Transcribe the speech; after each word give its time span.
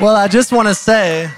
Well, 0.00 0.16
I 0.16 0.26
just 0.26 0.50
want 0.50 0.66
to 0.66 0.74
say, 0.74 1.30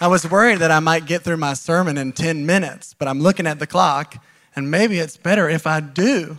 I 0.00 0.06
was 0.06 0.30
worried 0.30 0.60
that 0.60 0.70
I 0.70 0.78
might 0.78 1.04
get 1.04 1.22
through 1.22 1.36
my 1.36 1.54
sermon 1.54 1.98
in 1.98 2.12
10 2.12 2.46
minutes, 2.46 2.94
but 2.94 3.08
I'm 3.08 3.20
looking 3.20 3.44
at 3.44 3.58
the 3.58 3.66
clock, 3.66 4.24
and 4.54 4.70
maybe 4.70 4.98
it's 4.98 5.16
better 5.16 5.48
if 5.48 5.66
I 5.66 5.80
do. 5.80 6.38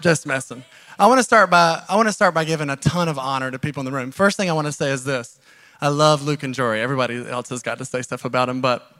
Just 0.00 0.26
messing. 0.26 0.64
I 1.00 1.08
want 1.08 1.18
to 1.18 1.24
start 1.24 1.50
by 1.50 1.82
I 1.88 1.96
want 1.96 2.08
to 2.08 2.12
start 2.12 2.32
by 2.32 2.44
giving 2.44 2.70
a 2.70 2.76
ton 2.76 3.08
of 3.08 3.18
honor 3.18 3.50
to 3.50 3.58
people 3.58 3.80
in 3.80 3.86
the 3.86 3.92
room. 3.92 4.12
First 4.12 4.36
thing 4.36 4.48
I 4.48 4.52
want 4.52 4.66
to 4.66 4.72
say 4.72 4.92
is 4.92 5.02
this: 5.04 5.40
I 5.80 5.88
love 5.88 6.22
Luke 6.22 6.44
and 6.44 6.54
Jory. 6.54 6.80
Everybody 6.80 7.28
else 7.28 7.48
has 7.48 7.62
got 7.62 7.78
to 7.78 7.84
say 7.84 8.00
stuff 8.00 8.24
about 8.24 8.46
them, 8.46 8.60
but 8.60 8.94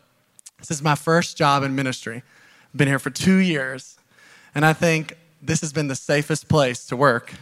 this 0.58 0.70
is 0.70 0.82
my 0.82 0.96
first 0.96 1.36
job 1.36 1.62
in 1.62 1.76
ministry. 1.76 2.16
I've 2.16 2.76
been 2.76 2.88
here 2.88 2.98
for 2.98 3.10
two 3.10 3.36
years, 3.36 3.98
and 4.54 4.66
I 4.66 4.72
think 4.72 5.16
this 5.40 5.60
has 5.60 5.72
been 5.72 5.86
the 5.86 5.96
safest 5.96 6.48
place 6.48 6.86
to 6.86 6.96
work. 6.96 7.34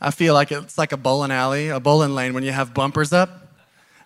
I 0.00 0.10
feel 0.10 0.34
like 0.34 0.52
it's 0.52 0.78
like 0.78 0.92
a 0.92 0.96
bowling 0.96 1.30
alley, 1.30 1.68
a 1.68 1.80
bowling 1.80 2.14
lane 2.14 2.34
when 2.34 2.44
you 2.44 2.52
have 2.52 2.74
bumpers 2.74 3.12
up. 3.12 3.30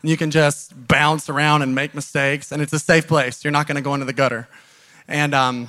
And 0.03 0.11
you 0.11 0.17
can 0.17 0.31
just 0.31 0.73
bounce 0.89 1.29
around 1.29 1.63
and 1.63 1.75
make 1.75 1.95
mistakes, 1.95 2.53
and 2.53 2.63
it's 2.63 2.73
a 2.73 2.79
safe 2.79 3.07
place. 3.07 3.45
You're 3.45 3.51
not 3.51 3.67
going 3.67 3.77
to 3.77 3.83
go 3.83 3.93
into 3.93 4.07
the 4.07 4.15
gutter. 4.15 4.49
And 5.07 5.35
um, 5.35 5.69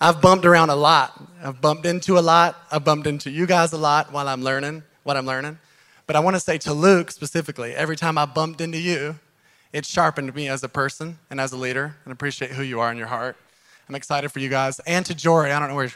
I've 0.00 0.20
bumped 0.20 0.44
around 0.44 0.70
a 0.70 0.76
lot. 0.76 1.20
I've 1.42 1.60
bumped 1.60 1.84
into 1.84 2.16
a 2.16 2.20
lot. 2.20 2.56
I've 2.70 2.84
bumped 2.84 3.08
into 3.08 3.30
you 3.30 3.46
guys 3.46 3.72
a 3.72 3.78
lot 3.78 4.12
while 4.12 4.28
I'm 4.28 4.42
learning 4.42 4.84
what 5.02 5.16
I'm 5.16 5.26
learning. 5.26 5.58
But 6.06 6.16
I 6.16 6.20
want 6.20 6.36
to 6.36 6.40
say 6.40 6.58
to 6.58 6.72
Luke 6.72 7.10
specifically, 7.10 7.74
every 7.74 7.96
time 7.96 8.18
I 8.18 8.26
bumped 8.26 8.60
into 8.60 8.78
you, 8.78 9.18
it 9.72 9.84
sharpened 9.84 10.34
me 10.34 10.48
as 10.48 10.62
a 10.62 10.68
person 10.68 11.18
and 11.30 11.40
as 11.40 11.52
a 11.52 11.56
leader, 11.56 11.96
and 12.04 12.12
appreciate 12.12 12.52
who 12.52 12.62
you 12.62 12.80
are 12.80 12.90
in 12.90 12.98
your 12.98 13.08
heart. 13.08 13.36
I'm 13.88 13.94
excited 13.94 14.30
for 14.30 14.38
you 14.38 14.48
guys. 14.48 14.80
And 14.80 15.04
to 15.06 15.14
Jory, 15.14 15.52
I 15.52 15.58
don't 15.58 15.68
know 15.68 15.74
where, 15.74 15.92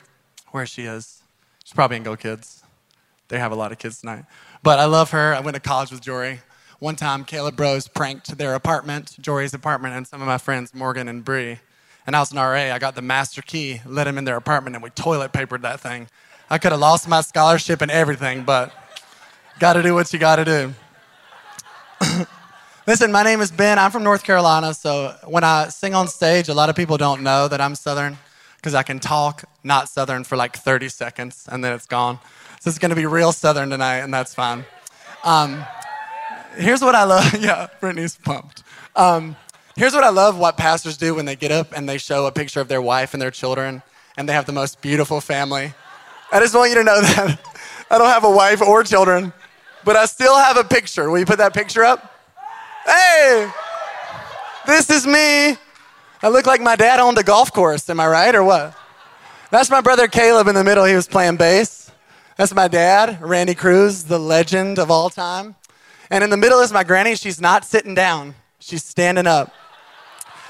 where 0.50 0.66
she 0.66 0.82
is. 0.82 1.22
She's 1.64 1.72
probably 1.72 1.98
in 1.98 2.02
Go 2.02 2.16
Kids. 2.16 2.59
They 3.30 3.38
have 3.38 3.52
a 3.52 3.54
lot 3.54 3.70
of 3.72 3.78
kids 3.78 4.00
tonight. 4.00 4.24
But 4.62 4.78
I 4.80 4.84
love 4.84 5.12
her. 5.12 5.34
I 5.34 5.40
went 5.40 5.54
to 5.54 5.60
college 5.60 5.92
with 5.92 6.02
Jory. 6.02 6.40
One 6.80 6.96
time, 6.96 7.24
Caleb 7.24 7.56
Bros 7.56 7.86
pranked 7.86 8.36
their 8.36 8.54
apartment, 8.54 9.16
Jory's 9.20 9.54
apartment, 9.54 9.94
and 9.94 10.06
some 10.06 10.20
of 10.20 10.26
my 10.26 10.36
friends, 10.36 10.74
Morgan 10.74 11.06
and 11.08 11.24
Bree. 11.24 11.60
And 12.06 12.16
I 12.16 12.20
was 12.20 12.32
an 12.32 12.38
RA. 12.38 12.74
I 12.74 12.78
got 12.80 12.96
the 12.96 13.02
master 13.02 13.40
key, 13.40 13.82
let 13.86 14.04
them 14.04 14.18
in 14.18 14.24
their 14.24 14.36
apartment, 14.36 14.74
and 14.74 14.82
we 14.82 14.90
toilet 14.90 15.32
papered 15.32 15.62
that 15.62 15.78
thing. 15.78 16.08
I 16.50 16.58
could 16.58 16.72
have 16.72 16.80
lost 16.80 17.06
my 17.06 17.20
scholarship 17.20 17.82
and 17.82 17.90
everything, 17.90 18.42
but 18.42 18.72
got 19.60 19.74
to 19.74 19.82
do 19.82 19.94
what 19.94 20.12
you 20.12 20.18
got 20.18 20.36
to 20.36 20.44
do. 20.44 20.74
Listen, 22.86 23.12
my 23.12 23.22
name 23.22 23.40
is 23.40 23.52
Ben. 23.52 23.78
I'm 23.78 23.92
from 23.92 24.02
North 24.02 24.24
Carolina, 24.24 24.74
so 24.74 25.14
when 25.26 25.44
I 25.44 25.68
sing 25.68 25.94
on 25.94 26.08
stage, 26.08 26.48
a 26.48 26.54
lot 26.54 26.68
of 26.68 26.74
people 26.74 26.96
don't 26.96 27.22
know 27.22 27.46
that 27.46 27.60
I'm 27.60 27.76
Southern 27.76 28.18
because 28.56 28.74
I 28.74 28.82
can 28.82 28.98
talk 28.98 29.44
not 29.62 29.88
Southern 29.88 30.24
for 30.24 30.36
like 30.36 30.56
30 30.56 30.88
seconds 30.88 31.46
and 31.50 31.62
then 31.62 31.72
it's 31.72 31.86
gone. 31.86 32.18
So 32.60 32.68
it's 32.68 32.78
going 32.78 32.90
to 32.90 32.96
be 32.96 33.06
real 33.06 33.32
Southern 33.32 33.70
tonight, 33.70 34.00
and 34.00 34.12
that's 34.12 34.34
fine. 34.34 34.66
Um, 35.24 35.64
here's 36.56 36.82
what 36.82 36.94
I 36.94 37.04
love. 37.04 37.34
yeah, 37.40 37.68
Brittany's 37.80 38.18
pumped. 38.18 38.64
Um, 38.94 39.34
here's 39.76 39.94
what 39.94 40.04
I 40.04 40.10
love 40.10 40.36
what 40.36 40.58
pastors 40.58 40.98
do 40.98 41.14
when 41.14 41.24
they 41.24 41.36
get 41.36 41.52
up 41.52 41.72
and 41.74 41.88
they 41.88 41.96
show 41.96 42.26
a 42.26 42.32
picture 42.32 42.60
of 42.60 42.68
their 42.68 42.82
wife 42.82 43.14
and 43.14 43.22
their 43.22 43.30
children, 43.30 43.82
and 44.18 44.28
they 44.28 44.34
have 44.34 44.44
the 44.44 44.52
most 44.52 44.82
beautiful 44.82 45.22
family. 45.22 45.72
I 46.30 46.38
just 46.38 46.54
want 46.54 46.68
you 46.68 46.74
to 46.76 46.84
know 46.84 47.00
that 47.00 47.40
I 47.90 47.96
don't 47.96 48.10
have 48.10 48.24
a 48.24 48.30
wife 48.30 48.60
or 48.60 48.84
children, 48.84 49.32
but 49.82 49.96
I 49.96 50.04
still 50.04 50.36
have 50.36 50.58
a 50.58 50.64
picture. 50.64 51.08
Will 51.08 51.18
you 51.18 51.24
put 51.24 51.38
that 51.38 51.54
picture 51.54 51.82
up? 51.82 52.14
Hey, 52.84 53.50
this 54.66 54.90
is 54.90 55.06
me. 55.06 55.56
I 56.22 56.28
look 56.28 56.44
like 56.44 56.60
my 56.60 56.76
dad 56.76 57.00
owned 57.00 57.16
a 57.16 57.22
golf 57.22 57.54
course, 57.54 57.88
am 57.88 58.00
I 58.00 58.06
right, 58.06 58.34
or 58.34 58.44
what? 58.44 58.76
That's 59.50 59.70
my 59.70 59.80
brother 59.80 60.08
Caleb 60.08 60.46
in 60.46 60.54
the 60.54 60.62
middle. 60.62 60.84
He 60.84 60.94
was 60.94 61.08
playing 61.08 61.36
bass. 61.36 61.79
That's 62.40 62.54
my 62.54 62.68
dad, 62.68 63.20
Randy 63.20 63.54
Cruse, 63.54 64.04
the 64.04 64.18
legend 64.18 64.78
of 64.78 64.90
all 64.90 65.10
time. 65.10 65.56
And 66.08 66.24
in 66.24 66.30
the 66.30 66.38
middle 66.38 66.60
is 66.60 66.72
my 66.72 66.84
granny. 66.84 67.14
She's 67.14 67.38
not 67.38 67.66
sitting 67.66 67.94
down, 67.94 68.34
she's 68.60 68.82
standing 68.82 69.26
up. 69.26 69.52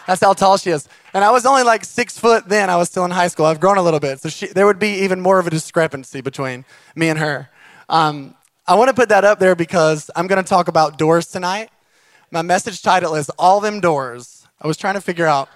That's 0.06 0.20
how 0.20 0.32
tall 0.34 0.56
she 0.56 0.70
is. 0.70 0.88
And 1.12 1.24
I 1.24 1.32
was 1.32 1.44
only 1.44 1.64
like 1.64 1.84
six 1.84 2.16
foot 2.16 2.48
then. 2.48 2.70
I 2.70 2.76
was 2.76 2.88
still 2.88 3.04
in 3.06 3.10
high 3.10 3.26
school. 3.26 3.46
I've 3.46 3.58
grown 3.58 3.76
a 3.76 3.82
little 3.82 3.98
bit. 3.98 4.20
So 4.20 4.28
she, 4.28 4.46
there 4.46 4.66
would 4.66 4.78
be 4.78 5.02
even 5.02 5.20
more 5.20 5.40
of 5.40 5.48
a 5.48 5.50
discrepancy 5.50 6.20
between 6.20 6.64
me 6.94 7.08
and 7.08 7.18
her. 7.18 7.50
Um, 7.88 8.36
I 8.68 8.76
want 8.76 8.86
to 8.90 8.94
put 8.94 9.08
that 9.08 9.24
up 9.24 9.40
there 9.40 9.56
because 9.56 10.12
I'm 10.14 10.28
going 10.28 10.40
to 10.40 10.48
talk 10.48 10.68
about 10.68 10.96
doors 10.96 11.26
tonight. 11.26 11.70
My 12.30 12.42
message 12.42 12.82
title 12.82 13.16
is 13.16 13.30
All 13.30 13.58
Them 13.58 13.80
Doors. 13.80 14.46
I 14.62 14.68
was 14.68 14.76
trying 14.76 14.94
to 14.94 15.00
figure 15.00 15.26
out 15.26 15.48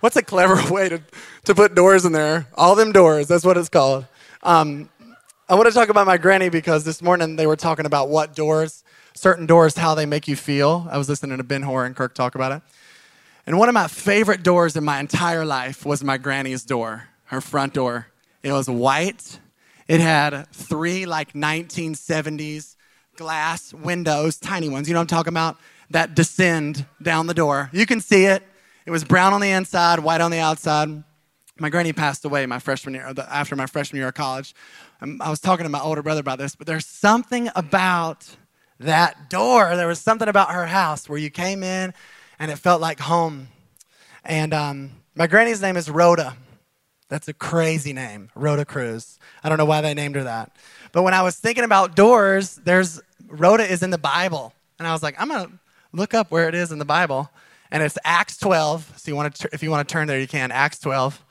what's 0.00 0.16
a 0.16 0.22
clever 0.22 0.62
way 0.72 0.88
to, 0.88 1.02
to 1.44 1.54
put 1.54 1.74
doors 1.74 2.06
in 2.06 2.12
there. 2.12 2.46
All 2.54 2.74
Them 2.74 2.90
Doors, 2.90 3.28
that's 3.28 3.44
what 3.44 3.58
it's 3.58 3.68
called. 3.68 4.06
Um, 4.42 4.90
I 5.48 5.54
want 5.54 5.68
to 5.68 5.74
talk 5.74 5.88
about 5.88 6.06
my 6.06 6.16
granny 6.16 6.48
because 6.48 6.84
this 6.84 7.02
morning 7.02 7.36
they 7.36 7.46
were 7.46 7.56
talking 7.56 7.86
about 7.86 8.08
what 8.08 8.34
doors, 8.34 8.82
certain 9.14 9.46
doors, 9.46 9.76
how 9.76 9.94
they 9.94 10.06
make 10.06 10.26
you 10.26 10.36
feel. 10.36 10.88
I 10.90 10.98
was 10.98 11.08
listening 11.08 11.36
to 11.36 11.44
Ben 11.44 11.62
Hoare 11.62 11.84
and 11.84 11.94
Kirk 11.94 12.14
talk 12.14 12.34
about 12.34 12.52
it. 12.52 12.62
And 13.46 13.58
one 13.58 13.68
of 13.68 13.74
my 13.74 13.88
favorite 13.88 14.42
doors 14.42 14.74
in 14.74 14.84
my 14.84 15.00
entire 15.00 15.44
life 15.44 15.84
was 15.84 16.02
my 16.02 16.16
granny's 16.16 16.64
door, 16.64 17.08
her 17.24 17.40
front 17.40 17.74
door. 17.74 18.06
It 18.42 18.52
was 18.52 18.70
white. 18.70 19.38
It 19.86 20.00
had 20.00 20.50
three 20.52 21.04
like 21.04 21.34
1970s 21.34 22.76
glass 23.16 23.74
windows, 23.74 24.38
tiny 24.38 24.68
ones. 24.68 24.88
You 24.88 24.94
know 24.94 25.00
what 25.00 25.12
I'm 25.12 25.18
talking 25.18 25.32
about? 25.32 25.58
that 25.90 26.14
descend 26.14 26.86
down 27.02 27.26
the 27.26 27.34
door. 27.34 27.70
You 27.72 27.86
can 27.86 28.00
see 28.00 28.24
it. 28.24 28.42
It 28.86 28.90
was 28.90 29.04
brown 29.04 29.32
on 29.32 29.40
the 29.40 29.50
inside, 29.50 30.00
white 30.00 30.20
on 30.20 30.30
the 30.30 30.38
outside. 30.38 31.02
My 31.58 31.70
granny 31.70 31.92
passed 31.92 32.24
away 32.24 32.46
my 32.46 32.58
freshman 32.58 32.94
year, 32.94 33.12
after 33.28 33.54
my 33.54 33.66
freshman 33.66 33.98
year 33.98 34.08
of 34.08 34.14
college. 34.14 34.54
Um, 35.00 35.20
I 35.22 35.30
was 35.30 35.40
talking 35.40 35.64
to 35.64 35.70
my 35.70 35.80
older 35.80 36.02
brother 36.02 36.20
about 36.20 36.38
this, 36.38 36.56
but 36.56 36.66
there's 36.66 36.86
something 36.86 37.48
about 37.54 38.36
that 38.80 39.30
door. 39.30 39.76
There 39.76 39.86
was 39.86 40.00
something 40.00 40.28
about 40.28 40.50
her 40.50 40.66
house 40.66 41.08
where 41.08 41.18
you 41.18 41.30
came 41.30 41.62
in 41.62 41.94
and 42.38 42.50
it 42.50 42.56
felt 42.56 42.80
like 42.80 42.98
home. 42.98 43.48
And 44.24 44.52
um, 44.52 44.90
my 45.14 45.28
granny's 45.28 45.62
name 45.62 45.76
is 45.76 45.88
Rhoda. 45.88 46.36
That's 47.08 47.28
a 47.28 47.34
crazy 47.34 47.92
name, 47.92 48.30
Rhoda 48.34 48.64
Cruse. 48.64 49.18
I 49.44 49.48
don't 49.48 49.58
know 49.58 49.64
why 49.64 49.80
they 49.80 49.94
named 49.94 50.16
her 50.16 50.24
that. 50.24 50.56
But 50.90 51.02
when 51.02 51.14
I 51.14 51.22
was 51.22 51.36
thinking 51.36 51.64
about 51.64 51.94
doors, 51.94 52.56
there's 52.64 53.00
Rhoda 53.28 53.70
is 53.70 53.82
in 53.82 53.90
the 53.90 53.98
Bible. 53.98 54.52
And 54.78 54.88
I 54.88 54.92
was 54.92 55.02
like, 55.02 55.14
I'm 55.20 55.28
going 55.28 55.46
to 55.46 55.52
look 55.92 56.14
up 56.14 56.30
where 56.30 56.48
it 56.48 56.54
is 56.54 56.72
in 56.72 56.78
the 56.78 56.84
Bible, 56.84 57.30
and 57.70 57.82
it's 57.82 57.96
Acts 58.04 58.36
12. 58.38 58.94
So 58.96 59.10
you 59.10 59.16
want 59.16 59.34
to, 59.36 59.48
if 59.52 59.62
you 59.62 59.70
want 59.70 59.88
to 59.88 59.92
turn 59.92 60.08
there, 60.08 60.18
you 60.18 60.26
can. 60.26 60.50
Acts 60.50 60.80
12. 60.80 61.24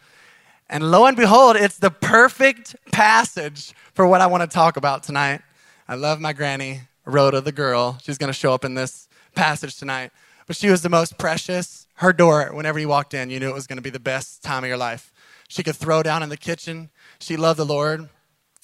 And 0.69 0.91
lo 0.91 1.05
and 1.05 1.15
behold, 1.15 1.55
it's 1.55 1.77
the 1.77 1.91
perfect 1.91 2.75
passage 2.91 3.73
for 3.93 4.07
what 4.07 4.21
I 4.21 4.27
want 4.27 4.49
to 4.49 4.53
talk 4.53 4.77
about 4.77 5.03
tonight. 5.03 5.41
I 5.87 5.95
love 5.95 6.19
my 6.19 6.33
granny, 6.33 6.81
Rhoda, 7.05 7.41
the 7.41 7.51
girl. 7.51 7.97
She's 8.01 8.17
going 8.17 8.29
to 8.29 8.33
show 8.33 8.53
up 8.53 8.65
in 8.65 8.73
this 8.73 9.07
passage 9.35 9.75
tonight. 9.75 10.11
But 10.47 10.55
she 10.55 10.69
was 10.69 10.81
the 10.81 10.89
most 10.89 11.17
precious. 11.17 11.87
Her 11.95 12.13
door, 12.13 12.49
whenever 12.53 12.79
you 12.79 12.87
walked 12.87 13.13
in, 13.13 13.29
you 13.29 13.39
knew 13.39 13.49
it 13.49 13.53
was 13.53 13.67
going 13.67 13.77
to 13.77 13.83
be 13.83 13.89
the 13.89 13.99
best 13.99 14.43
time 14.43 14.63
of 14.63 14.67
your 14.67 14.77
life. 14.77 15.11
She 15.47 15.63
could 15.63 15.75
throw 15.75 16.01
down 16.01 16.23
in 16.23 16.29
the 16.29 16.37
kitchen. 16.37 16.89
She 17.19 17.37
loved 17.37 17.59
the 17.59 17.65
Lord. 17.65 18.09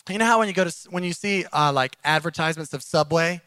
You 0.10 0.18
know 0.18 0.26
how 0.26 0.40
when 0.40 0.48
you 0.48 0.54
go 0.54 0.64
to 0.64 0.76
when 0.90 1.04
you 1.04 1.14
see 1.14 1.46
uh, 1.54 1.72
like 1.72 1.96
advertisements 2.04 2.74
of 2.74 2.82
Subway, 2.82 3.42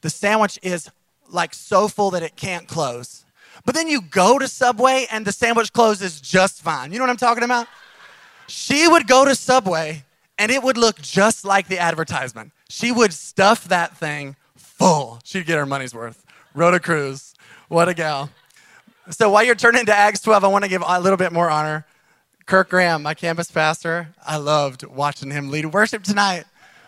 the 0.00 0.08
sandwich 0.08 0.58
is 0.62 0.90
like 1.28 1.52
so 1.52 1.88
full 1.88 2.10
that 2.12 2.22
it 2.22 2.36
can't 2.36 2.66
close. 2.66 3.24
But 3.66 3.74
then 3.74 3.88
you 3.88 4.00
go 4.00 4.38
to 4.38 4.48
Subway 4.48 5.06
and 5.10 5.26
the 5.26 5.32
sandwich 5.32 5.72
closes 5.72 6.20
just 6.20 6.62
fine. 6.62 6.92
You 6.92 6.98
know 6.98 7.04
what 7.04 7.10
I'm 7.10 7.16
talking 7.16 7.44
about? 7.44 7.66
She 8.48 8.88
would 8.88 9.06
go 9.06 9.24
to 9.24 9.34
Subway 9.34 10.04
and 10.38 10.50
it 10.50 10.62
would 10.62 10.76
look 10.76 11.00
just 11.00 11.44
like 11.44 11.68
the 11.68 11.78
advertisement. 11.78 12.52
She 12.68 12.92
would 12.92 13.12
stuff 13.12 13.68
that 13.68 13.96
thing 13.96 14.36
full. 14.56 15.20
She'd 15.24 15.46
get 15.46 15.58
her 15.58 15.66
money's 15.66 15.94
worth. 15.94 16.24
Rhoda 16.54 16.80
Cruse, 16.80 17.34
what 17.68 17.88
a 17.88 17.94
gal. 17.94 18.30
So 19.10 19.30
while 19.30 19.44
you're 19.44 19.54
turning 19.54 19.86
to 19.86 19.94
Acts 19.94 20.20
12, 20.20 20.44
I 20.44 20.48
want 20.48 20.64
to 20.64 20.70
give 20.70 20.82
a 20.86 21.00
little 21.00 21.16
bit 21.16 21.32
more 21.32 21.48
honor. 21.48 21.86
Kirk 22.46 22.70
Graham, 22.70 23.02
my 23.02 23.14
campus 23.14 23.50
pastor, 23.50 24.08
I 24.24 24.36
loved 24.36 24.84
watching 24.84 25.30
him 25.30 25.50
lead 25.50 25.66
worship 25.66 26.02
tonight. 26.02 26.44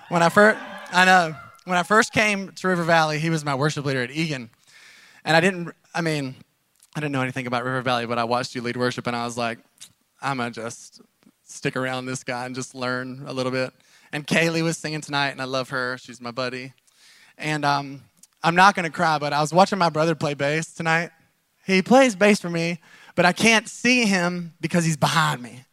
When 0.09 0.23
I 0.23 0.29
first, 0.29 0.59
I 0.93 1.05
know, 1.05 1.35
when 1.65 1.77
I 1.77 1.83
first 1.83 2.13
came 2.13 2.53
to 2.53 2.69
River 2.69 2.85
Valley, 2.85 3.19
he 3.19 3.31
was 3.31 3.45
my 3.45 3.55
worship 3.55 3.85
leader 3.85 4.03
at 4.03 4.11
Eagan. 4.11 4.51
And 5.25 5.37
I 5.37 5.41
didn't, 5.41 5.75
I 5.95 6.01
mean, 6.01 6.35
I 6.95 7.01
didn't 7.01 7.13
know 7.13 7.23
anything 7.23 7.47
about 7.47 7.65
River 7.65 7.83
Valley, 7.83 8.07
but 8.07 8.19
I 8.19 8.25
watched 8.25 8.55
you 8.55 8.63
lead 8.63 8.77
worship 8.77 9.07
and 9.07 9.15
I 9.15 9.25
was 9.25 9.37
like, 9.37 9.59
I'm 10.23 10.39
to 10.39 10.51
just 10.51 11.01
stick 11.49 11.77
around 11.77 12.07
this 12.07 12.23
guy 12.23 12.47
and 12.47 12.55
just 12.55 12.75
learn 12.75 13.25
a 13.27 13.33
little 13.33 13.53
bit. 13.53 13.73
And 14.13 14.27
Kaylee 14.27 14.63
was 14.63 14.79
singing 14.79 15.01
tonight, 15.01 15.31
and 15.31 15.43
I 15.43 15.45
love 15.45 15.71
her. 15.71 15.99
She's 15.99 16.21
my 16.21 16.31
buddy. 16.31 16.73
And 17.37 17.65
um, 17.65 18.03
I'm 18.43 18.55
not 18.55 18.75
going 18.75 18.85
to 18.85 18.91
cry, 18.91 19.19
but 19.19 19.33
I 19.33 19.41
was 19.41 19.53
watching 19.53 19.79
my 19.79 19.91
brother 19.91 20.15
play 20.15 20.35
bass 20.35 20.73
tonight. 20.73 21.11
He 21.67 21.83
plays 21.83 22.17
bass 22.17 22.41
for 22.41 22.49
me, 22.51 22.81
but 23.15 23.27
I 23.27 23.33
can't 23.33 23.69
see 23.69 24.07
him 24.07 24.55
because 24.61 24.85
he's 24.85 24.97
behind 24.97 25.43
me. 25.43 25.65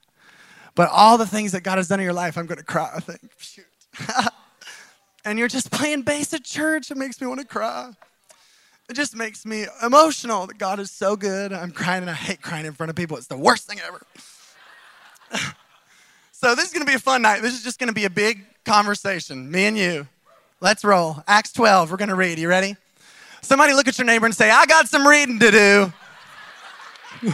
But 0.76 0.90
all 0.92 1.18
the 1.18 1.26
things 1.26 1.54
that 1.54 1.62
God 1.62 1.78
has 1.78 1.88
done 1.88 2.00
in 2.00 2.04
your 2.04 2.14
life, 2.14 2.38
I'm 2.38 2.48
going 2.48 2.58
to 2.58 2.66
cry, 2.66 2.92
I 2.94 3.00
think. 3.00 3.22
Shoot. 3.38 3.66
and 5.26 5.40
you're 5.40 5.48
just 5.48 5.72
playing 5.72 6.02
bass 6.02 6.34
at 6.34 6.44
church, 6.44 6.92
it 6.92 6.98
makes 6.98 7.22
me 7.22 7.28
want 7.28 7.40
to 7.40 7.48
cry. 7.48 7.92
It 8.90 8.94
just 8.94 9.16
makes 9.16 9.46
me 9.46 9.66
emotional 9.84 10.46
that 10.48 10.58
God 10.60 10.80
is 10.80 10.92
so 10.92 11.16
good. 11.16 11.52
I'm 11.54 11.72
crying 11.72 12.02
and 12.02 12.10
I 12.10 12.14
hate 12.14 12.42
crying 12.42 12.66
in 12.66 12.74
front 12.74 12.90
of 12.90 12.96
people. 12.96 13.18
It's 13.18 13.28
the 13.28 13.38
worst 13.38 13.68
thing 13.68 13.80
ever. 13.86 14.02
So, 16.46 16.54
this 16.54 16.66
is 16.66 16.74
going 16.74 16.86
to 16.86 16.92
be 16.92 16.94
a 16.94 17.00
fun 17.00 17.24
night. 17.24 17.42
This 17.42 17.56
is 17.56 17.64
just 17.64 17.80
going 17.80 17.88
to 17.88 17.94
be 17.94 18.06
a 18.06 18.10
big 18.12 18.46
conversation, 18.66 19.50
me 19.50 19.66
and 19.66 19.76
you. 19.76 20.08
Let's 20.62 20.86
roll. 20.86 21.24
Acts 21.28 21.52
12, 21.54 21.90
we're 21.90 21.98
going 21.98 22.10
to 22.10 22.16
read. 22.16 22.38
You 22.38 22.48
ready? 22.48 22.76
Somebody 23.42 23.74
look 23.74 23.88
at 23.88 23.98
your 23.98 24.06
neighbor 24.06 24.28
and 24.28 24.36
say, 24.36 24.52
I 24.52 24.68
got 24.68 24.88
some 24.88 25.08
reading 25.08 25.40
to 25.40 25.50
do. 25.50 25.94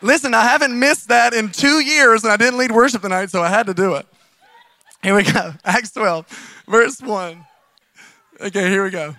Listen, 0.00 0.32
I 0.32 0.40
haven't 0.44 0.78
missed 0.78 1.08
that 1.08 1.34
in 1.34 1.50
two 1.50 1.80
years, 1.80 2.24
and 2.24 2.32
I 2.32 2.38
didn't 2.38 2.58
lead 2.58 2.72
worship 2.72 3.02
tonight, 3.02 3.28
so 3.28 3.42
I 3.42 3.50
had 3.50 3.66
to 3.66 3.74
do 3.74 3.96
it. 3.96 4.06
Here 5.02 5.14
we 5.14 5.24
go. 5.24 5.52
Acts 5.66 5.90
12, 5.90 6.64
verse 6.66 7.02
1. 7.02 7.44
Okay, 8.40 8.70
here 8.70 8.84
we 8.84 8.90
go. 8.90 9.16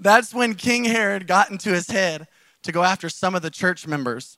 That's 0.00 0.34
when 0.34 0.56
King 0.56 0.84
Herod 0.84 1.28
got 1.28 1.52
into 1.52 1.70
his 1.70 1.88
head 1.88 2.26
to 2.64 2.72
go 2.72 2.82
after 2.82 3.08
some 3.08 3.36
of 3.36 3.42
the 3.42 3.50
church 3.50 3.86
members. 3.86 4.36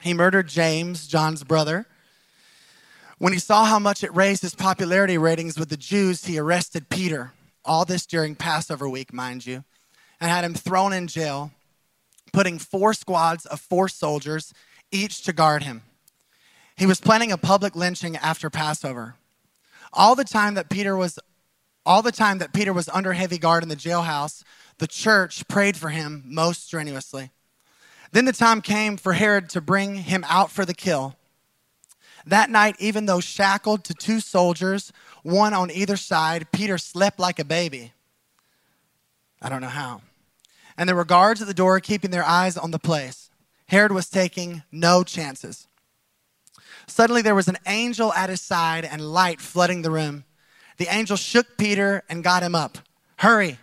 He 0.00 0.14
murdered 0.14 0.46
James, 0.46 1.08
John's 1.08 1.42
brother. 1.42 1.88
When 3.22 3.32
he 3.32 3.38
saw 3.38 3.66
how 3.66 3.78
much 3.78 4.02
it 4.02 4.12
raised 4.16 4.42
his 4.42 4.56
popularity 4.56 5.16
ratings 5.16 5.56
with 5.56 5.68
the 5.68 5.76
Jews, 5.76 6.24
he 6.24 6.40
arrested 6.40 6.88
Peter. 6.88 7.30
All 7.64 7.84
this 7.84 8.04
during 8.04 8.34
Passover 8.34 8.88
week, 8.88 9.12
mind 9.12 9.46
you, 9.46 9.62
and 10.20 10.28
had 10.28 10.42
him 10.42 10.54
thrown 10.54 10.92
in 10.92 11.06
jail, 11.06 11.52
putting 12.32 12.58
four 12.58 12.92
squads 12.94 13.46
of 13.46 13.60
four 13.60 13.88
soldiers 13.88 14.52
each 14.90 15.22
to 15.22 15.32
guard 15.32 15.62
him. 15.62 15.82
He 16.76 16.84
was 16.84 17.00
planning 17.00 17.30
a 17.30 17.38
public 17.38 17.76
lynching 17.76 18.16
after 18.16 18.50
Passover. 18.50 19.14
All 19.92 20.16
the 20.16 20.24
time 20.24 20.54
that 20.54 20.68
Peter 20.68 20.96
was 20.96 21.20
all 21.86 22.02
the 22.02 22.10
time 22.10 22.38
that 22.38 22.52
Peter 22.52 22.72
was 22.72 22.88
under 22.88 23.12
heavy 23.12 23.38
guard 23.38 23.62
in 23.62 23.68
the 23.68 23.76
jailhouse, 23.76 24.42
the 24.78 24.88
church 24.88 25.46
prayed 25.46 25.76
for 25.76 25.90
him 25.90 26.24
most 26.26 26.66
strenuously. 26.66 27.30
Then 28.10 28.24
the 28.24 28.32
time 28.32 28.60
came 28.60 28.96
for 28.96 29.12
Herod 29.12 29.48
to 29.50 29.60
bring 29.60 29.94
him 29.94 30.24
out 30.28 30.50
for 30.50 30.64
the 30.64 30.74
kill. 30.74 31.14
That 32.26 32.50
night, 32.50 32.76
even 32.78 33.06
though 33.06 33.20
shackled 33.20 33.84
to 33.84 33.94
two 33.94 34.20
soldiers, 34.20 34.92
one 35.22 35.54
on 35.54 35.70
either 35.70 35.96
side, 35.96 36.50
Peter 36.52 36.78
slept 36.78 37.18
like 37.18 37.38
a 37.38 37.44
baby. 37.44 37.92
I 39.40 39.48
don't 39.48 39.60
know 39.60 39.68
how. 39.68 40.02
And 40.76 40.88
there 40.88 40.96
were 40.96 41.04
guards 41.04 41.42
at 41.42 41.48
the 41.48 41.54
door 41.54 41.80
keeping 41.80 42.10
their 42.10 42.24
eyes 42.24 42.56
on 42.56 42.70
the 42.70 42.78
place. 42.78 43.30
Herod 43.66 43.92
was 43.92 44.08
taking 44.08 44.62
no 44.70 45.02
chances. 45.02 45.66
Suddenly, 46.86 47.22
there 47.22 47.34
was 47.34 47.48
an 47.48 47.58
angel 47.66 48.12
at 48.12 48.30
his 48.30 48.40
side 48.40 48.84
and 48.84 49.12
light 49.12 49.40
flooding 49.40 49.82
the 49.82 49.90
room. 49.90 50.24
The 50.78 50.88
angel 50.94 51.16
shook 51.16 51.56
Peter 51.56 52.02
and 52.08 52.24
got 52.24 52.42
him 52.42 52.54
up. 52.54 52.78
Hurry! 53.16 53.58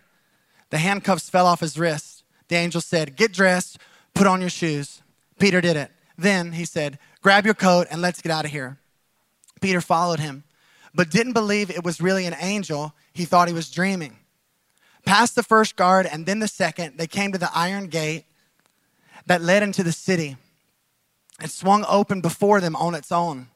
The 0.70 0.78
handcuffs 0.78 1.30
fell 1.30 1.46
off 1.46 1.60
his 1.60 1.78
wrists. 1.78 2.24
The 2.48 2.56
angel 2.56 2.82
said, 2.82 3.16
Get 3.16 3.34
dressed, 3.34 3.78
put 4.14 4.28
on 4.28 4.42
your 4.42 4.50
shoes. 4.50 5.02
Peter 5.38 5.62
did 5.62 5.76
it. 5.76 5.92
Then 6.18 6.54
he 6.54 6.66
said, 6.66 7.00
Grab 7.22 7.46
your 7.46 7.54
coat 7.54 7.88
and 7.92 8.02
let's 8.02 8.22
get 8.22 8.32
out 8.32 8.46
of 8.46 8.52
here. 8.52 8.78
Peter 9.62 9.82
followed 9.82 10.20
him, 10.20 10.44
but 10.94 11.10
didn't 11.10 11.34
believe 11.34 11.70
it 11.70 11.84
was 11.84 12.00
really 12.00 12.26
an 12.26 12.36
angel. 12.40 12.94
He 13.14 13.26
thought 13.26 13.48
he 13.48 13.54
was 13.54 13.70
dreaming. 13.70 14.18
Past 15.06 15.36
the 15.36 15.44
first 15.44 15.76
guard 15.76 16.06
and 16.06 16.26
then 16.26 16.40
the 16.40 16.48
second, 16.48 16.98
they 16.98 17.08
came 17.08 17.32
to 17.32 17.38
the 17.38 17.52
iron 17.54 17.88
gate 17.88 18.26
that 19.26 19.42
led 19.42 19.64
into 19.64 19.84
the 19.84 19.92
city. 19.92 20.38
It 21.42 21.52
swung 21.52 21.86
open 21.88 22.22
before 22.22 22.62
them 22.62 22.76
on 22.76 22.96
its 22.96 23.12
own, 23.12 23.48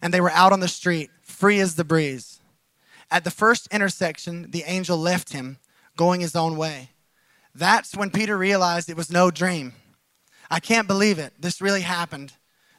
and 0.00 0.12
they 0.12 0.20
were 0.20 0.30
out 0.30 0.52
on 0.52 0.60
the 0.60 0.68
street, 0.68 1.10
free 1.22 1.60
as 1.60 1.74
the 1.74 1.84
breeze. 1.84 2.40
At 3.10 3.24
the 3.24 3.30
first 3.30 3.68
intersection, 3.70 4.50
the 4.50 4.64
angel 4.66 4.98
left 4.98 5.32
him, 5.32 5.58
going 5.96 6.20
his 6.20 6.36
own 6.36 6.56
way. 6.56 6.90
That's 7.54 7.96
when 7.96 8.10
Peter 8.10 8.36
realized 8.36 8.90
it 8.90 8.96
was 8.96 9.10
no 9.10 9.30
dream. 9.30 9.74
I 10.50 10.60
can't 10.60 10.88
believe 10.88 11.18
it. 11.18 11.34
This 11.38 11.60
really 11.60 11.80
happened. 11.82 12.32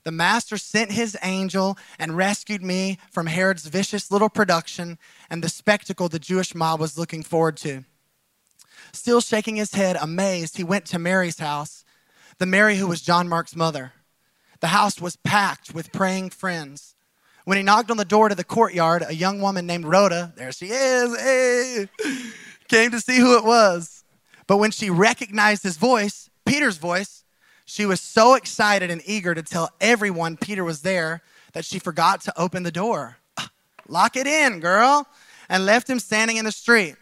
The 0.08 0.12
master 0.14 0.58
sent 0.58 0.94
his 0.94 1.18
angel 1.22 1.78
and 2.00 2.16
rescued 2.16 2.64
me 2.64 2.98
from 3.12 3.28
Herod's 3.28 3.66
vicious 3.66 4.10
little 4.10 4.30
production 4.30 5.00
and 5.30 5.44
the 5.44 5.50
spectacle 5.50 6.08
the 6.08 6.18
Jewish 6.18 6.56
mob 6.56 6.80
was 6.80 6.98
looking 6.98 7.24
forward 7.24 7.58
to. 7.58 7.84
Still 8.94 9.20
shaking 9.20 9.58
his 9.58 9.74
head, 9.74 9.98
amazed, 10.00 10.56
he 10.56 10.64
went 10.64 10.86
to 10.86 10.98
Mary's 10.98 11.40
house 11.40 11.84
the 12.38 12.46
Mary 12.46 12.78
who 12.78 12.88
was 12.88 13.02
John 13.02 13.28
Mark's 13.28 13.54
mother. 13.54 13.92
The 14.62 14.68
house 14.68 15.02
was 15.02 15.18
packed 15.18 15.74
with 15.74 15.92
praying 15.92 16.30
friends. 16.30 16.96
When 17.44 17.58
he 17.58 17.64
knocked 17.64 17.92
on 17.92 17.98
the 17.98 18.06
door 18.06 18.30
to 18.30 18.36
the 18.36 18.46
courtyard, 18.46 19.04
a 19.06 19.14
young 19.14 19.42
woman 19.42 19.68
named 19.68 19.84
Rhoda, 19.84 20.32
there 20.38 20.54
she 20.54 20.68
is, 20.68 21.20
hey, 21.20 21.90
came 22.70 22.92
to 22.92 23.02
see 23.02 23.18
who 23.18 23.38
it 23.38 23.44
was. 23.44 24.06
But 24.48 24.56
when 24.56 24.72
she 24.72 24.90
recognized 24.90 25.64
his 25.64 25.76
voice, 25.76 26.30
Peter's 26.46 26.78
voice, 26.78 27.26
she 27.70 27.86
was 27.86 28.00
so 28.00 28.36
excited 28.36 28.90
and 28.90 29.02
eager 29.06 29.36
to 29.36 29.44
tell 29.44 29.70
everyone 29.82 30.38
Peter 30.38 30.64
was 30.64 30.84
there 30.84 31.22
that 31.52 31.66
she 31.66 31.80
forgot 31.80 32.22
to 32.22 32.40
open 32.40 32.64
the 32.64 32.72
door. 32.72 33.18
Lock 33.90 34.16
it 34.16 34.26
in, 34.26 34.62
girl, 34.62 35.06
and 35.50 35.66
left 35.66 35.90
him 35.90 36.00
standing 36.00 36.38
in 36.38 36.46
the 36.46 36.52
street. 36.52 36.96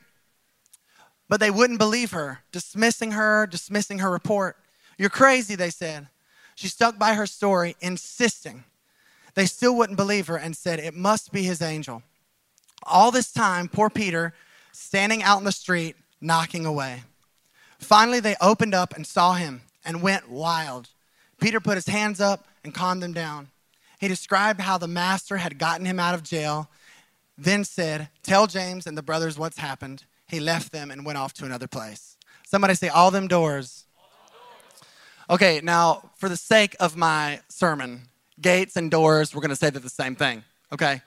But 1.30 1.40
they 1.40 1.52
wouldn't 1.52 1.78
believe 1.78 2.12
her, 2.12 2.40
dismissing 2.52 3.12
her, 3.12 3.46
dismissing 3.46 4.00
her 4.00 4.10
report. 4.10 4.58
You're 4.98 5.12
crazy, 5.12 5.54
they 5.54 5.70
said. 5.70 6.08
She 6.56 6.68
stuck 6.68 6.98
by 6.98 7.14
her 7.14 7.28
story, 7.28 7.76
insisting. 7.80 8.64
They 9.36 9.46
still 9.46 9.76
wouldn't 9.76 9.98
believe 9.98 10.26
her 10.28 10.38
and 10.38 10.56
said, 10.58 10.80
It 10.80 10.96
must 10.96 11.32
be 11.32 11.44
his 11.44 11.62
angel. 11.62 12.02
All 12.82 13.12
this 13.12 13.32
time, 13.32 13.68
poor 13.68 13.92
Peter, 13.92 14.34
standing 14.72 15.22
out 15.22 15.38
in 15.38 15.46
the 15.46 15.52
street, 15.52 15.96
knocking 16.20 16.66
away. 16.66 17.04
Finally, 17.78 18.20
they 18.20 18.36
opened 18.42 18.74
up 18.74 18.96
and 18.96 19.06
saw 19.06 19.34
him 19.34 19.62
and 19.86 20.02
went 20.02 20.30
wild. 20.30 20.90
Peter 21.40 21.60
put 21.60 21.76
his 21.76 21.88
hands 21.88 22.20
up 22.20 22.46
and 22.64 22.74
calmed 22.74 23.04
them 23.04 23.14
down. 23.14 23.50
He 24.00 24.08
described 24.08 24.62
how 24.62 24.78
the 24.78 24.88
master 24.88 25.38
had 25.38 25.58
gotten 25.58 25.86
him 25.86 26.00
out 26.00 26.16
of 26.16 26.24
jail, 26.24 26.70
then 27.38 27.64
said, 27.64 28.10
Tell 28.24 28.48
James 28.48 28.88
and 28.88 28.98
the 28.98 29.04
brothers 29.04 29.38
what's 29.38 29.58
happened. 29.58 30.04
He 30.28 30.40
left 30.40 30.72
them 30.72 30.92
and 30.92 31.06
went 31.06 31.18
off 31.18 31.34
to 31.36 31.46
another 31.46 31.68
place. 31.68 32.18
Somebody 32.46 32.76
say, 32.76 32.90
All 32.90 33.12
them 33.12 33.28
doors 33.28 33.86
Okay, 35.28 35.60
now 35.64 36.12
for 36.18 36.30
the 36.30 36.38
sake 36.38 36.76
of 36.80 36.96
my 36.96 37.40
sermon, 37.50 38.02
gates 38.40 38.76
and 38.76 38.92
doors, 38.92 39.34
we're 39.34 39.42
to 39.48 39.56
say 39.56 39.72
they're 39.72 39.82
the 39.82 39.90
same 39.90 40.16
thing, 40.16 40.44
okay? 40.72 41.02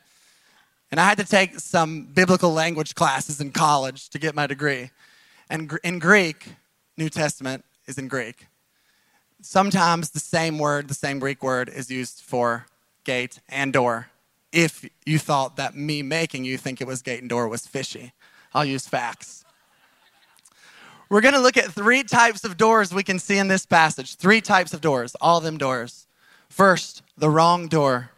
And 0.90 0.98
I 0.98 1.04
had 1.04 1.18
to 1.18 1.24
take 1.24 1.60
some 1.60 2.02
biblical 2.02 2.52
language 2.52 2.96
classes 2.96 3.40
in 3.40 3.52
college 3.52 4.08
to 4.10 4.18
get 4.18 4.34
my 4.34 4.48
degree. 4.48 4.90
And 5.48 5.78
in 5.84 6.00
Greek, 6.00 6.48
New 6.96 7.08
Testament 7.10 7.64
is 7.86 7.96
in 7.96 8.08
Greek. 8.08 8.48
Sometimes 9.40 10.10
the 10.10 10.20
same 10.20 10.58
word, 10.58 10.88
the 10.88 10.94
same 10.94 11.18
Greek 11.18 11.42
word, 11.42 11.68
is 11.68 11.90
used 11.90 12.20
for 12.20 12.66
gate 13.04 13.40
and 13.48 13.72
door. 13.72 14.08
If 14.52 14.88
you 15.06 15.18
thought 15.18 15.56
that 15.56 15.76
me 15.76 16.02
making 16.02 16.44
you 16.44 16.58
think 16.58 16.80
it 16.80 16.86
was 16.86 17.02
gate 17.02 17.20
and 17.20 17.28
door 17.28 17.48
was 17.48 17.66
fishy, 17.66 18.12
I'll 18.52 18.64
use 18.64 18.88
facts. 18.88 19.44
We're 21.08 21.20
going 21.20 21.34
to 21.34 21.40
look 21.40 21.56
at 21.56 21.72
three 21.72 22.02
types 22.02 22.44
of 22.44 22.56
doors 22.56 22.92
we 22.92 23.02
can 23.02 23.18
see 23.18 23.38
in 23.38 23.48
this 23.48 23.64
passage. 23.64 24.16
Three 24.16 24.40
types 24.40 24.74
of 24.74 24.80
doors, 24.80 25.14
all 25.20 25.40
them 25.40 25.56
doors. 25.56 26.06
First, 26.48 27.02
the 27.16 27.30
wrong 27.30 27.68
door. 27.68 28.10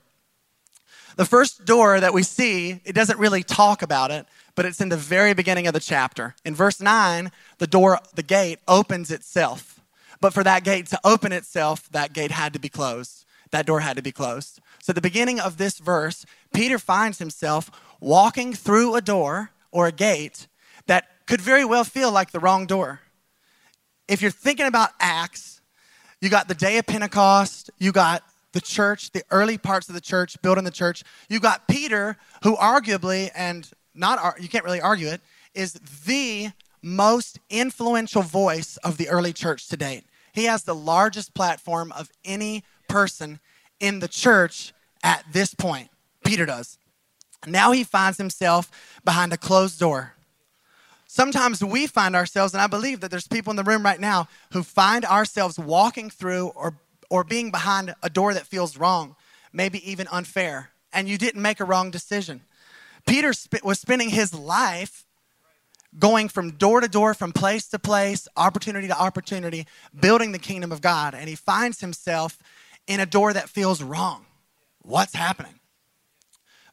The 1.17 1.25
first 1.25 1.65
door 1.65 2.01
that 2.01 2.15
we 2.15 2.23
see, 2.23 2.81
it 2.85 2.95
doesn't 2.95 3.19
really 3.19 3.43
talk 3.43 3.83
about 3.83 4.11
it, 4.11 4.27
but 4.55 4.65
it's 4.65 4.81
in 4.81 4.89
the 4.89 4.97
very 4.97 5.35
beginning 5.35 5.67
of 5.67 5.75
the 5.75 5.81
chapter. 5.81 6.35
In 6.45 6.55
verse 6.55 6.81
9, 6.81 7.31
the 7.59 7.67
door, 7.67 8.01
the 8.15 8.23
gate 8.23 8.59
opens 8.67 9.11
itself. 9.11 9.80
But 10.21 10.35
for 10.35 10.45
that 10.45 10.65
gate 10.65 10.87
to 10.89 11.01
open 11.05 11.33
itself, 11.33 11.89
that 11.93 12.13
gate 12.13 12.31
had 12.31 12.53
to 12.53 12.59
be 12.59 12.69
closed. 12.69 13.25
That 13.51 13.67
door 13.67 13.81
had 13.81 13.97
to 13.97 14.03
be 14.03 14.13
closed. 14.13 14.61
So, 14.83 14.93
at 14.93 14.95
the 14.95 15.01
beginning 15.01 15.41
of 15.41 15.57
this 15.57 15.79
verse, 15.79 16.25
Peter 16.55 16.79
finds 16.79 17.19
himself 17.19 17.71
walking 18.01 18.53
through 18.53 18.95
a 18.95 19.01
door 19.01 19.51
or 19.73 19.87
a 19.87 19.93
gate 19.93 20.47
that 20.87 21.07
could 21.27 21.41
very 21.41 21.65
well 21.65 21.85
feel 21.85 22.13
like 22.13 22.31
the 22.31 22.41
wrong 22.41 22.67
door. 22.67 23.01
If 24.09 24.23
you're 24.23 24.31
thinking 24.31 24.67
about 24.67 24.91
Acts, 25.01 25.61
you 26.21 26.29
got 26.29 26.49
the 26.49 26.55
day 26.55 26.79
of 26.79 26.87
Pentecost, 26.87 27.71
you 27.79 27.93
got 27.93 28.23
the 28.53 28.61
church, 28.61 29.13
the 29.13 29.23
early 29.31 29.59
parts 29.59 29.89
of 29.89 29.95
the 29.95 30.01
church, 30.01 30.41
building 30.43 30.65
the 30.65 30.71
church. 30.71 31.03
You 31.29 31.41
got 31.41 31.69
Peter, 31.69 32.17
who 32.43 32.57
arguably, 32.57 33.31
and 33.35 33.69
not 33.95 34.41
you 34.41 34.49
can't 34.49 34.65
really 34.65 34.81
argue 34.81 35.09
it, 35.09 35.21
is 35.55 35.75
the 36.05 36.51
most 36.83 37.39
influential 37.49 38.23
voice 38.23 38.77
of 38.79 38.97
the 38.97 39.09
early 39.09 39.33
church 39.33 39.69
to 39.69 39.77
date. 39.77 40.05
He 40.33 40.45
has 40.45 40.65
the 40.65 40.75
largest 40.75 41.35
platform 41.35 41.93
of 41.93 42.11
any 42.25 42.65
person 42.89 43.41
in 43.79 44.01
the 44.01 44.09
church 44.09 44.73
at 45.03 45.25
this 45.33 45.55
point. 45.55 45.91
Peter 46.25 46.47
does. 46.47 46.79
Now 47.47 47.73
he 47.73 47.85
finds 47.85 48.19
himself 48.19 48.71
behind 49.05 49.33
a 49.33 49.39
closed 49.39 49.81
door. 49.81 50.15
Sometimes 51.07 51.65
we 51.65 51.87
find 51.87 52.15
ourselves, 52.15 52.55
and 52.55 52.63
I 52.63 52.69
believe 52.69 53.01
that 53.01 53.11
there's 53.11 53.27
people 53.27 53.51
in 53.51 53.57
the 53.57 53.65
room 53.65 53.83
right 53.83 53.99
now 53.99 54.29
who 54.53 54.63
find 54.63 55.05
ourselves 55.05 55.59
walking 55.59 56.09
through 56.09 56.49
or, 56.49 56.75
or 57.09 57.25
being 57.25 57.51
behind 57.51 57.95
a 58.03 58.11
door 58.11 58.33
that 58.35 58.47
feels 58.47 58.77
wrong, 58.77 59.17
maybe 59.53 59.91
even 59.91 60.07
unfair, 60.13 60.71
and 60.93 61.09
you 61.09 61.19
didn't 61.19 61.43
make 61.43 61.59
a 61.59 61.65
wrong 61.65 61.91
decision. 61.91 62.43
Peter 63.07 63.33
was 63.65 63.81
spending 63.81 64.11
his 64.11 64.33
life 64.33 65.05
going 65.99 66.29
from 66.29 66.53
door 66.53 66.81
to 66.81 66.89
door, 66.89 67.15
from 67.15 67.33
place 67.33 67.67
to 67.69 67.79
place, 67.79 68.29
opportunity 68.37 68.87
to 68.89 68.99
opportunity, 68.99 69.67
building 69.99 70.33
the 70.33 70.39
kingdom 70.39 70.73
of 70.73 70.81
God, 70.81 71.15
and 71.15 71.29
he 71.29 71.35
finds 71.35 71.81
himself 71.81 72.39
in 72.87 73.01
a 73.01 73.07
door 73.07 73.33
that 73.33 73.49
feels 73.49 73.83
wrong. 73.83 74.27
What's 74.83 75.15
happening? 75.15 75.61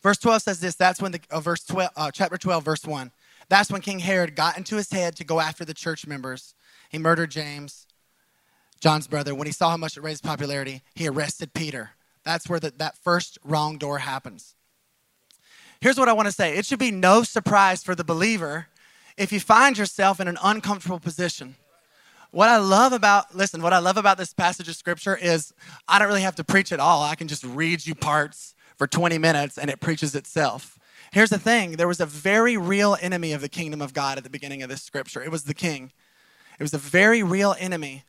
Verse 0.03 0.17
12 0.17 0.41
says 0.43 0.59
this. 0.59 0.75
That's 0.75 1.01
when 1.01 1.11
the 1.11 1.19
uh, 1.31 1.39
verse 1.39 1.63
12, 1.63 1.89
uh, 1.95 2.11
chapter 2.11 2.37
12, 2.37 2.63
verse 2.63 2.85
1. 2.85 3.11
That's 3.49 3.71
when 3.71 3.81
King 3.81 3.99
Herod 3.99 4.35
got 4.35 4.57
into 4.57 4.75
his 4.75 4.91
head 4.91 5.15
to 5.17 5.23
go 5.23 5.39
after 5.39 5.65
the 5.65 5.73
church 5.73 6.05
members. 6.05 6.53
He 6.89 6.97
murdered 6.97 7.31
James, 7.31 7.87
John's 8.79 9.07
brother. 9.07 9.33
When 9.33 9.47
he 9.47 9.53
saw 9.53 9.71
how 9.71 9.77
much 9.77 9.97
it 9.97 10.03
raised 10.03 10.23
popularity, 10.23 10.81
he 10.95 11.07
arrested 11.07 11.53
Peter. 11.53 11.91
That's 12.23 12.49
where 12.49 12.59
the, 12.59 12.73
that 12.77 12.97
first 12.97 13.37
wrong 13.43 13.77
door 13.77 13.99
happens. 13.99 14.55
Here's 15.79 15.97
what 15.97 16.09
I 16.09 16.13
want 16.13 16.27
to 16.27 16.33
say 16.33 16.57
it 16.57 16.65
should 16.65 16.79
be 16.79 16.91
no 16.91 17.23
surprise 17.23 17.83
for 17.83 17.95
the 17.95 18.03
believer 18.03 18.67
if 19.17 19.31
you 19.31 19.39
find 19.39 19.77
yourself 19.77 20.19
in 20.19 20.27
an 20.27 20.37
uncomfortable 20.43 20.99
position. 20.99 21.55
What 22.31 22.49
I 22.49 22.57
love 22.57 22.93
about, 22.93 23.35
listen, 23.35 23.61
what 23.61 23.73
I 23.73 23.79
love 23.79 23.97
about 23.97 24.17
this 24.17 24.33
passage 24.33 24.67
of 24.67 24.75
scripture 24.75 25.17
is 25.17 25.53
I 25.87 25.97
don't 25.97 26.07
really 26.07 26.21
have 26.21 26.35
to 26.35 26.43
preach 26.43 26.71
at 26.71 26.79
all. 26.79 27.01
I 27.01 27.15
can 27.15 27.27
just 27.27 27.43
read 27.43 27.85
you 27.85 27.95
parts 27.95 28.53
for 28.75 28.85
20 28.85 29.17
minutes 29.17 29.57
and 29.57 29.69
it 29.69 29.79
preaches 29.79 30.13
itself. 30.13 30.77
Here's 31.11 31.29
the 31.29 31.39
thing 31.39 31.73
there 31.73 31.87
was 31.87 31.99
a 31.99 32.05
very 32.05 32.57
real 32.57 32.97
enemy 33.01 33.33
of 33.33 33.41
the 33.41 33.49
kingdom 33.49 33.81
of 33.81 33.93
God 33.93 34.17
at 34.17 34.23
the 34.23 34.29
beginning 34.29 34.61
of 34.61 34.69
this 34.69 34.83
scripture. 34.83 35.23
It 35.23 35.31
was 35.31 35.43
the 35.45 35.53
king, 35.53 35.91
it 36.59 36.63
was 36.63 36.73
a 36.73 36.77
very 36.77 37.23
real 37.23 37.55
enemy. 37.59 38.03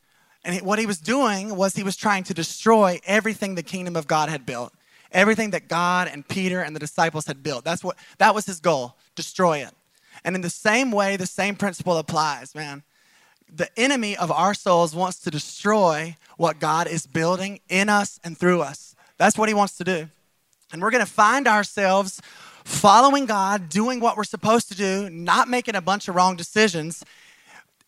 And 0.45 0.61
what 0.61 0.79
he 0.79 0.85
was 0.85 0.99
doing 0.99 1.55
was 1.57 1.75
he 1.75 1.83
was 1.83 1.97
trying 1.97 2.23
to 2.25 2.33
destroy 2.33 2.99
everything 3.05 3.55
the 3.55 3.63
kingdom 3.63 3.97
of 3.97 4.07
God 4.07 4.29
had 4.29 4.45
built. 4.45 4.73
Everything 5.11 5.49
that 5.49 5.67
God 5.67 6.07
and 6.07 6.25
Peter 6.25 6.61
and 6.61 6.73
the 6.73 6.79
disciples 6.79 7.25
had 7.25 7.43
built. 7.43 7.65
That's 7.65 7.83
what 7.83 7.97
that 8.19 8.33
was 8.33 8.45
his 8.45 8.59
goal, 8.59 8.95
destroy 9.15 9.57
it. 9.57 9.71
And 10.23 10.35
in 10.35 10.41
the 10.41 10.49
same 10.49 10.91
way, 10.91 11.17
the 11.17 11.25
same 11.25 11.55
principle 11.55 11.97
applies, 11.97 12.53
man. 12.53 12.83
The 13.51 13.69
enemy 13.79 14.15
of 14.15 14.31
our 14.31 14.53
souls 14.53 14.95
wants 14.95 15.19
to 15.19 15.31
destroy 15.31 16.15
what 16.37 16.59
God 16.59 16.87
is 16.87 17.07
building 17.07 17.59
in 17.69 17.89
us 17.89 18.19
and 18.23 18.37
through 18.37 18.61
us. 18.61 18.95
That's 19.17 19.37
what 19.37 19.49
he 19.49 19.55
wants 19.55 19.77
to 19.77 19.83
do. 19.83 20.09
And 20.71 20.81
we're 20.81 20.91
going 20.91 21.05
to 21.05 21.11
find 21.11 21.47
ourselves 21.47 22.21
following 22.63 23.25
God, 23.25 23.69
doing 23.69 23.99
what 23.99 24.15
we're 24.15 24.23
supposed 24.23 24.69
to 24.69 24.75
do, 24.75 25.09
not 25.09 25.47
making 25.49 25.75
a 25.75 25.81
bunch 25.81 26.07
of 26.07 26.15
wrong 26.15 26.35
decisions 26.35 27.03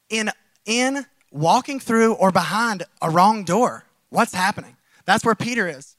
in 0.10 0.32
in 0.66 1.06
walking 1.32 1.80
through 1.80 2.14
or 2.14 2.32
behind 2.32 2.84
a 3.02 3.10
wrong 3.10 3.44
door. 3.44 3.86
What's 4.10 4.34
happening? 4.34 4.76
That's 5.06 5.24
where 5.24 5.36
Peter 5.36 5.68
is. 5.68 5.96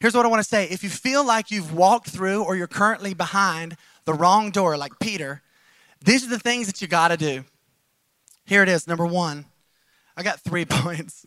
Here's 0.00 0.14
what 0.14 0.26
I 0.26 0.28
want 0.28 0.42
to 0.42 0.48
say. 0.48 0.64
If 0.68 0.84
you 0.84 0.90
feel 0.90 1.24
like 1.24 1.50
you've 1.50 1.74
walked 1.74 2.10
through 2.10 2.44
or 2.44 2.56
you're 2.56 2.66
currently 2.66 3.14
behind 3.14 3.76
the 4.04 4.14
wrong 4.14 4.50
door, 4.50 4.76
like 4.76 4.98
Peter, 4.98 5.42
these 6.04 6.24
are 6.26 6.30
the 6.30 6.38
things 6.38 6.66
that 6.66 6.82
you 6.82 6.88
got 6.88 7.08
to 7.08 7.16
do. 7.16 7.44
Here 8.46 8.62
it 8.62 8.68
is. 8.68 8.86
Number 8.86 9.06
one, 9.06 9.46
I 10.16 10.22
got 10.22 10.40
three 10.40 10.64
points. 10.68 11.26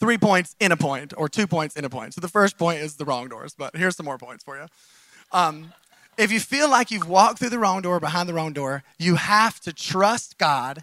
three 0.00 0.18
points 0.18 0.56
in 0.60 0.72
a 0.72 0.76
point, 0.76 1.12
or 1.16 1.28
two 1.28 1.46
points 1.46 1.76
in 1.76 1.84
a 1.84 1.90
point. 1.90 2.14
So 2.14 2.20
the 2.20 2.28
first 2.28 2.58
point 2.58 2.80
is 2.80 2.96
the 2.96 3.04
wrong 3.04 3.28
doors, 3.28 3.54
but 3.56 3.76
here's 3.76 3.96
some 3.96 4.06
more 4.06 4.18
points 4.18 4.42
for 4.42 4.56
you. 4.56 4.66
Um, 5.32 5.72
if 6.16 6.32
you 6.32 6.40
feel 6.40 6.70
like 6.70 6.90
you've 6.90 7.08
walked 7.08 7.38
through 7.38 7.50
the 7.50 7.58
wrong 7.58 7.82
door, 7.82 8.00
behind 8.00 8.28
the 8.28 8.34
wrong 8.34 8.52
door, 8.52 8.82
you 8.98 9.16
have 9.16 9.60
to 9.60 9.72
trust 9.72 10.38
God 10.38 10.82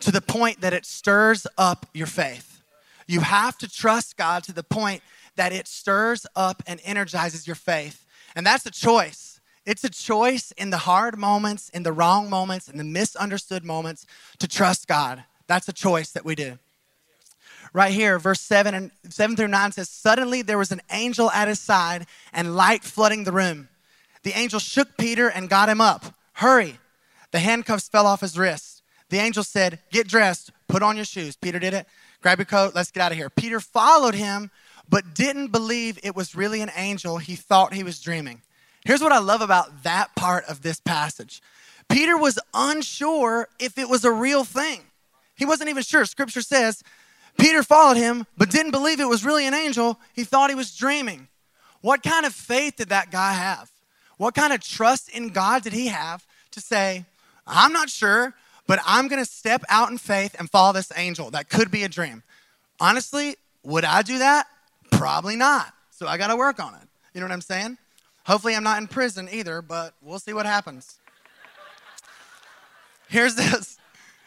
to 0.00 0.12
the 0.12 0.20
point 0.20 0.60
that 0.60 0.74
it 0.74 0.84
stirs 0.84 1.46
up 1.56 1.86
your 1.94 2.06
faith. 2.06 2.62
You 3.06 3.20
have 3.20 3.56
to 3.58 3.70
trust 3.70 4.16
God 4.16 4.44
to 4.44 4.52
the 4.52 4.62
point 4.62 5.02
that 5.36 5.52
it 5.52 5.66
stirs 5.66 6.26
up 6.36 6.62
and 6.66 6.80
energizes 6.84 7.46
your 7.46 7.56
faith. 7.56 8.04
And 8.36 8.44
that's 8.44 8.66
a 8.66 8.70
choice. 8.70 9.33
It's 9.66 9.84
a 9.84 9.90
choice 9.90 10.52
in 10.52 10.70
the 10.70 10.78
hard 10.78 11.18
moments, 11.18 11.70
in 11.70 11.82
the 11.82 11.92
wrong 11.92 12.28
moments, 12.28 12.68
in 12.68 12.76
the 12.76 12.84
misunderstood 12.84 13.64
moments 13.64 14.06
to 14.38 14.46
trust 14.46 14.86
God. 14.86 15.24
That's 15.46 15.68
a 15.68 15.72
choice 15.72 16.10
that 16.12 16.24
we 16.24 16.34
do. 16.34 16.58
Right 17.72 17.92
here, 17.92 18.18
verse 18.18 18.40
7 18.40 18.74
and 18.74 18.90
7 19.08 19.36
through 19.36 19.48
9 19.48 19.72
says, 19.72 19.88
Suddenly 19.88 20.42
there 20.42 20.58
was 20.58 20.70
an 20.70 20.82
angel 20.90 21.30
at 21.30 21.48
his 21.48 21.58
side 21.58 22.06
and 22.32 22.54
light 22.54 22.84
flooding 22.84 23.24
the 23.24 23.32
room. 23.32 23.68
The 24.22 24.36
angel 24.38 24.60
shook 24.60 24.96
Peter 24.96 25.28
and 25.28 25.48
got 25.48 25.68
him 25.68 25.80
up. 25.80 26.04
Hurry. 26.34 26.78
The 27.32 27.40
handcuffs 27.40 27.88
fell 27.88 28.06
off 28.06 28.20
his 28.20 28.38
wrists. 28.38 28.82
The 29.08 29.18
angel 29.18 29.42
said, 29.42 29.80
Get 29.90 30.06
dressed, 30.06 30.52
put 30.68 30.82
on 30.82 30.96
your 30.96 31.04
shoes. 31.04 31.36
Peter 31.36 31.58
did 31.58 31.74
it. 31.74 31.86
Grab 32.22 32.38
your 32.38 32.46
coat, 32.46 32.74
let's 32.74 32.90
get 32.90 33.02
out 33.02 33.12
of 33.12 33.18
here. 33.18 33.28
Peter 33.28 33.60
followed 33.60 34.14
him, 34.14 34.50
but 34.88 35.14
didn't 35.14 35.48
believe 35.48 35.98
it 36.02 36.14
was 36.14 36.34
really 36.34 36.60
an 36.60 36.70
angel. 36.76 37.18
He 37.18 37.34
thought 37.34 37.74
he 37.74 37.82
was 37.82 38.00
dreaming. 38.00 38.40
Here's 38.84 39.00
what 39.00 39.12
I 39.12 39.18
love 39.18 39.40
about 39.40 39.82
that 39.82 40.14
part 40.14 40.44
of 40.44 40.62
this 40.62 40.80
passage 40.80 41.40
Peter 41.88 42.16
was 42.16 42.38
unsure 42.52 43.48
if 43.58 43.78
it 43.78 43.88
was 43.88 44.04
a 44.04 44.12
real 44.12 44.44
thing. 44.44 44.80
He 45.36 45.44
wasn't 45.44 45.70
even 45.70 45.82
sure. 45.82 46.04
Scripture 46.04 46.42
says 46.42 46.82
Peter 47.38 47.62
followed 47.62 47.96
him, 47.96 48.26
but 48.36 48.50
didn't 48.50 48.72
believe 48.72 49.00
it 49.00 49.08
was 49.08 49.24
really 49.24 49.46
an 49.46 49.54
angel. 49.54 49.98
He 50.14 50.24
thought 50.24 50.50
he 50.50 50.56
was 50.56 50.74
dreaming. 50.74 51.28
What 51.80 52.02
kind 52.02 52.24
of 52.24 52.32
faith 52.32 52.76
did 52.76 52.88
that 52.90 53.10
guy 53.10 53.32
have? 53.32 53.70
What 54.16 54.34
kind 54.34 54.52
of 54.52 54.60
trust 54.60 55.08
in 55.10 55.28
God 55.28 55.62
did 55.62 55.72
he 55.72 55.88
have 55.88 56.26
to 56.52 56.60
say, 56.60 57.04
I'm 57.46 57.72
not 57.72 57.90
sure, 57.90 58.32
but 58.66 58.78
I'm 58.86 59.08
going 59.08 59.22
to 59.22 59.30
step 59.30 59.64
out 59.68 59.90
in 59.90 59.98
faith 59.98 60.36
and 60.38 60.48
follow 60.48 60.72
this 60.72 60.92
angel? 60.96 61.30
That 61.32 61.50
could 61.50 61.70
be 61.70 61.82
a 61.82 61.88
dream. 61.88 62.22
Honestly, 62.80 63.36
would 63.64 63.84
I 63.84 64.02
do 64.02 64.18
that? 64.18 64.46
Probably 64.92 65.36
not. 65.36 65.72
So 65.90 66.06
I 66.06 66.16
got 66.16 66.28
to 66.28 66.36
work 66.36 66.60
on 66.60 66.74
it. 66.74 66.88
You 67.12 67.20
know 67.20 67.26
what 67.26 67.32
I'm 67.32 67.40
saying? 67.40 67.76
Hopefully, 68.26 68.54
I'm 68.54 68.64
not 68.64 68.80
in 68.80 68.88
prison 68.88 69.28
either, 69.30 69.60
but 69.60 69.94
we'll 70.00 70.18
see 70.18 70.32
what 70.32 70.46
happens. 70.46 70.98
Here's 73.08 73.34
this. 73.34 73.78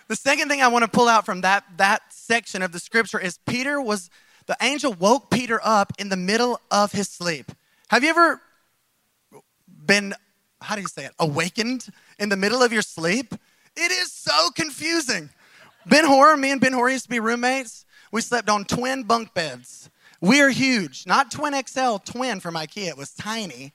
The 0.08 0.16
second 0.16 0.50
thing 0.50 0.62
I 0.62 0.68
want 0.68 0.84
to 0.84 0.90
pull 0.90 1.08
out 1.08 1.26
from 1.26 1.42
that, 1.42 1.66
that 1.78 2.02
section 2.14 2.62
of 2.62 2.72
the 2.72 2.80
scripture 2.80 3.20
is 3.20 3.40
Peter 3.46 3.82
was, 3.82 4.10
the 4.46 4.56
angel 4.62 4.94
woke 4.94 5.30
Peter 5.30 5.60
up 5.64 5.94
in 5.98 6.10
the 6.10 6.16
middle 6.16 6.62
of 6.72 6.92
his 6.92 7.10
sleep. 7.10 7.52
Have 7.90 8.04
you 8.04 8.10
ever 8.10 8.42
been, 9.86 10.14
how 10.62 10.76
do 10.76 10.82
you 10.82 10.88
say 10.88 11.06
it, 11.06 11.12
awakened 11.20 11.88
in 12.20 12.30
the 12.30 12.38
middle 12.38 12.62
of 12.62 12.72
your 12.72 12.84
sleep? 12.84 13.34
It 13.76 13.92
is 13.92 14.12
so 14.12 14.50
confusing. 14.52 15.30
Ben 15.86 16.06
Hor, 16.06 16.38
me 16.38 16.52
and 16.52 16.62
Ben 16.62 16.74
Hor 16.74 16.90
used 16.90 17.06
to 17.06 17.10
be 17.10 17.20
roommates. 17.20 17.86
We 18.12 18.22
slept 18.22 18.50
on 18.50 18.64
twin 18.64 19.04
bunk 19.04 19.34
beds. 19.34 19.90
We 20.22 20.42
are 20.42 20.50
huge, 20.50 21.06
not 21.06 21.32
twin 21.32 21.54
XL, 21.54 21.98
twin 21.98 22.40
from 22.40 22.56
IKEA. 22.56 22.88
It 22.88 22.98
was 22.98 23.14
tiny. 23.14 23.74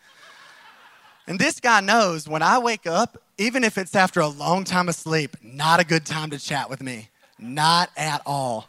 And 1.26 1.38
this 1.38 1.60
guy 1.60 1.80
knows 1.80 2.28
when 2.28 2.42
I 2.42 2.58
wake 2.58 2.86
up, 2.86 3.22
even 3.38 3.64
if 3.64 3.78
it's 3.78 3.94
after 3.94 4.20
a 4.20 4.28
long 4.28 4.64
time 4.64 4.88
of 4.88 4.94
sleep, 4.94 5.36
not 5.42 5.80
a 5.80 5.84
good 5.84 6.04
time 6.04 6.30
to 6.30 6.38
chat 6.38 6.68
with 6.68 6.82
me. 6.82 7.08
Not 7.38 7.90
at 7.96 8.22
all. 8.26 8.68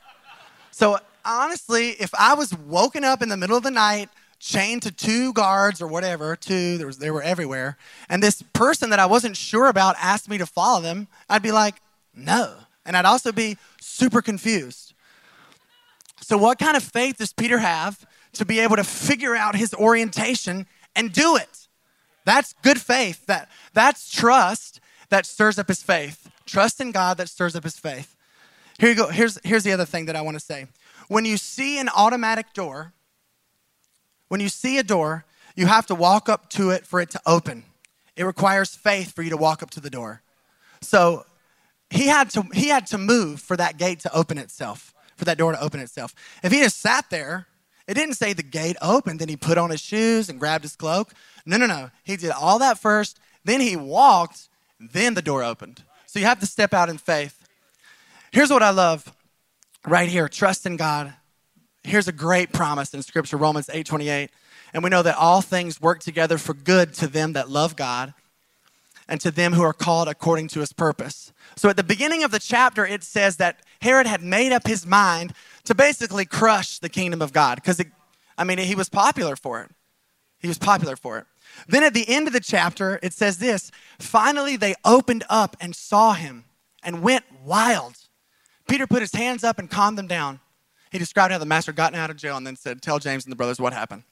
So, 0.71 0.97
honestly, 1.25 1.89
if 1.91 2.13
I 2.15 2.33
was 2.33 2.53
woken 2.55 3.03
up 3.03 3.21
in 3.21 3.29
the 3.29 3.37
middle 3.37 3.57
of 3.57 3.63
the 3.63 3.71
night, 3.71 4.09
chained 4.39 4.81
to 4.83 4.91
two 4.91 5.31
guards 5.33 5.81
or 5.81 5.87
whatever, 5.87 6.35
two, 6.35 6.77
there 6.77 6.87
was, 6.87 6.97
they 6.97 7.11
were 7.11 7.23
everywhere, 7.23 7.77
and 8.09 8.21
this 8.21 8.41
person 8.53 8.89
that 8.89 8.99
I 8.99 9.05
wasn't 9.05 9.37
sure 9.37 9.67
about 9.67 9.95
asked 9.99 10.29
me 10.29 10.37
to 10.37 10.45
follow 10.45 10.81
them, 10.81 11.07
I'd 11.29 11.43
be 11.43 11.51
like, 11.51 11.75
no. 12.15 12.53
And 12.85 12.97
I'd 12.97 13.05
also 13.05 13.31
be 13.31 13.57
super 13.79 14.21
confused. 14.21 14.93
So, 16.21 16.37
what 16.37 16.59
kind 16.59 16.75
of 16.75 16.83
faith 16.83 17.17
does 17.17 17.33
Peter 17.33 17.59
have 17.59 18.05
to 18.33 18.45
be 18.45 18.59
able 18.59 18.75
to 18.75 18.83
figure 18.83 19.35
out 19.35 19.55
his 19.55 19.73
orientation 19.73 20.67
and 20.95 21.11
do 21.11 21.35
it? 21.35 21.62
That's 22.25 22.53
good 22.61 22.79
faith. 22.79 23.25
That, 23.25 23.49
that's 23.73 24.11
trust 24.11 24.79
that 25.09 25.25
stirs 25.25 25.59
up 25.59 25.67
his 25.67 25.83
faith. 25.83 26.29
Trust 26.45 26.81
in 26.81 26.91
God 26.91 27.17
that 27.17 27.29
stirs 27.29 27.55
up 27.55 27.63
his 27.63 27.77
faith. 27.77 28.15
Here 28.79 28.89
you 28.89 28.95
go. 28.95 29.07
Here's, 29.07 29.39
here's 29.43 29.63
the 29.63 29.71
other 29.71 29.85
thing 29.85 30.05
that 30.05 30.15
I 30.15 30.21
want 30.21 30.35
to 30.35 30.43
say. 30.43 30.67
When 31.07 31.25
you 31.25 31.37
see 31.37 31.79
an 31.79 31.89
automatic 31.89 32.53
door, 32.53 32.93
when 34.29 34.39
you 34.39 34.49
see 34.49 34.77
a 34.77 34.83
door, 34.83 35.25
you 35.55 35.67
have 35.67 35.85
to 35.87 35.95
walk 35.95 36.29
up 36.29 36.49
to 36.51 36.71
it 36.71 36.85
for 36.85 36.99
it 36.99 37.11
to 37.11 37.21
open. 37.25 37.63
It 38.15 38.23
requires 38.23 38.75
faith 38.75 39.13
for 39.13 39.21
you 39.21 39.29
to 39.29 39.37
walk 39.37 39.61
up 39.61 39.69
to 39.71 39.79
the 39.79 39.89
door. 39.89 40.21
So 40.81 41.25
he 41.89 42.07
had 42.07 42.29
to, 42.31 42.43
he 42.53 42.69
had 42.69 42.87
to 42.87 42.97
move 42.97 43.39
for 43.39 43.55
that 43.57 43.77
gate 43.77 43.99
to 44.01 44.13
open 44.13 44.37
itself 44.37 44.93
for 45.15 45.25
that 45.25 45.37
door 45.37 45.51
to 45.51 45.61
open 45.61 45.79
itself. 45.79 46.13
If 46.43 46.51
he 46.51 46.59
just 46.59 46.79
sat 46.79 47.09
there, 47.09 47.47
it 47.87 47.95
didn't 47.95 48.15
say 48.15 48.33
the 48.33 48.43
gate 48.43 48.77
opened, 48.81 49.19
then 49.19 49.29
he 49.29 49.35
put 49.35 49.57
on 49.57 49.69
his 49.69 49.81
shoes 49.81 50.29
and 50.29 50.39
grabbed 50.39 50.63
his 50.63 50.75
cloak. 50.75 51.13
No, 51.45 51.57
no, 51.57 51.65
no. 51.65 51.91
He 52.03 52.15
did 52.15 52.31
all 52.31 52.59
that 52.59 52.79
first, 52.79 53.19
then 53.43 53.59
he 53.59 53.75
walked, 53.75 54.47
then 54.79 55.13
the 55.13 55.21
door 55.21 55.43
opened. 55.43 55.83
So 56.05 56.19
you 56.19 56.25
have 56.25 56.39
to 56.39 56.45
step 56.45 56.73
out 56.73 56.89
in 56.89 56.97
faith. 56.97 57.39
Here's 58.31 58.49
what 58.49 58.63
I 58.63 58.69
love 58.69 59.13
right 59.85 60.09
here 60.09 60.29
trust 60.29 60.65
in 60.65 60.77
God. 60.77 61.13
Here's 61.83 62.07
a 62.07 62.13
great 62.13 62.53
promise 62.53 62.93
in 62.93 63.01
Scripture, 63.01 63.37
Romans 63.37 63.69
8 63.71 63.85
28. 63.85 64.29
And 64.73 64.83
we 64.83 64.89
know 64.89 65.03
that 65.03 65.17
all 65.17 65.41
things 65.41 65.81
work 65.81 65.99
together 65.99 66.37
for 66.37 66.53
good 66.53 66.93
to 66.95 67.07
them 67.07 67.33
that 67.33 67.49
love 67.49 67.75
God 67.75 68.13
and 69.07 69.19
to 69.21 69.31
them 69.31 69.53
who 69.53 69.61
are 69.61 69.73
called 69.73 70.07
according 70.07 70.47
to 70.49 70.61
his 70.61 70.73
purpose. 70.73 71.31
So 71.55 71.69
at 71.69 71.77
the 71.77 71.83
beginning 71.83 72.23
of 72.23 72.31
the 72.31 72.39
chapter, 72.39 72.85
it 72.85 73.03
says 73.03 73.37
that 73.37 73.59
Herod 73.81 74.07
had 74.07 74.23
made 74.23 74.51
up 74.51 74.65
his 74.65 74.85
mind 74.85 75.33
to 75.65 75.75
basically 75.75 76.25
crush 76.25 76.79
the 76.79 76.89
kingdom 76.89 77.21
of 77.21 77.33
God 77.33 77.55
because, 77.55 77.81
I 78.37 78.43
mean, 78.43 78.57
he 78.57 78.75
was 78.75 78.89
popular 78.89 79.35
for 79.35 79.61
it. 79.61 79.71
He 80.39 80.47
was 80.47 80.57
popular 80.57 80.95
for 80.95 81.17
it. 81.19 81.25
Then 81.67 81.83
at 81.83 81.93
the 81.93 82.07
end 82.09 82.27
of 82.27 82.33
the 82.33 82.39
chapter, 82.39 82.99
it 83.01 83.13
says 83.13 83.37
this 83.37 83.71
finally 83.99 84.57
they 84.57 84.75
opened 84.83 85.23
up 85.29 85.55
and 85.61 85.75
saw 85.75 86.13
him 86.13 86.45
and 86.83 87.01
went 87.01 87.25
wild. 87.43 87.97
Peter 88.67 88.87
put 88.87 89.01
his 89.01 89.13
hands 89.13 89.43
up 89.43 89.59
and 89.59 89.69
calmed 89.69 89.97
them 89.97 90.07
down. 90.07 90.39
He 90.91 90.99
described 90.99 91.31
how 91.31 91.37
the 91.37 91.45
master 91.45 91.71
got 91.71 91.95
out 91.95 92.09
of 92.09 92.17
jail 92.17 92.37
and 92.37 92.45
then 92.45 92.55
said, 92.55 92.81
Tell 92.81 92.99
James 92.99 93.25
and 93.25 93.31
the 93.31 93.35
brothers 93.35 93.59
what 93.59 93.73
happened. 93.73 94.03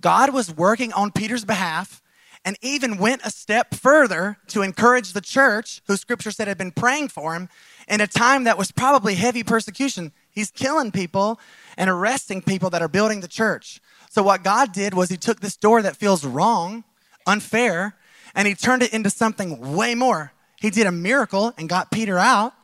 God 0.00 0.32
was 0.32 0.54
working 0.54 0.92
on 0.92 1.10
Peter's 1.10 1.44
behalf 1.44 2.02
and 2.44 2.56
even 2.60 2.98
went 2.98 3.22
a 3.24 3.30
step 3.30 3.74
further 3.74 4.36
to 4.48 4.62
encourage 4.62 5.12
the 5.12 5.20
church, 5.20 5.80
who 5.86 5.96
scripture 5.96 6.30
said 6.30 6.48
had 6.48 6.58
been 6.58 6.72
praying 6.72 7.08
for 7.08 7.34
him, 7.34 7.48
in 7.88 8.00
a 8.00 8.06
time 8.06 8.44
that 8.44 8.58
was 8.58 8.72
probably 8.72 9.14
heavy 9.14 9.44
persecution. 9.44 10.12
He's 10.32 10.50
killing 10.50 10.90
people 10.90 11.38
and 11.76 11.88
arresting 11.88 12.42
people 12.42 12.70
that 12.70 12.82
are 12.82 12.88
building 12.88 13.20
the 13.20 13.28
church. 13.28 13.80
So, 14.10 14.22
what 14.22 14.42
God 14.42 14.72
did 14.72 14.94
was 14.94 15.10
He 15.10 15.16
took 15.16 15.40
this 15.40 15.56
door 15.56 15.82
that 15.82 15.96
feels 15.96 16.24
wrong, 16.24 16.84
unfair, 17.26 17.94
and 18.34 18.48
He 18.48 18.54
turned 18.54 18.82
it 18.82 18.92
into 18.92 19.10
something 19.10 19.76
way 19.76 19.94
more. 19.94 20.32
He 20.60 20.70
did 20.70 20.86
a 20.86 20.92
miracle 20.92 21.52
and 21.58 21.68
got 21.68 21.90
Peter 21.90 22.18
out. 22.18 22.54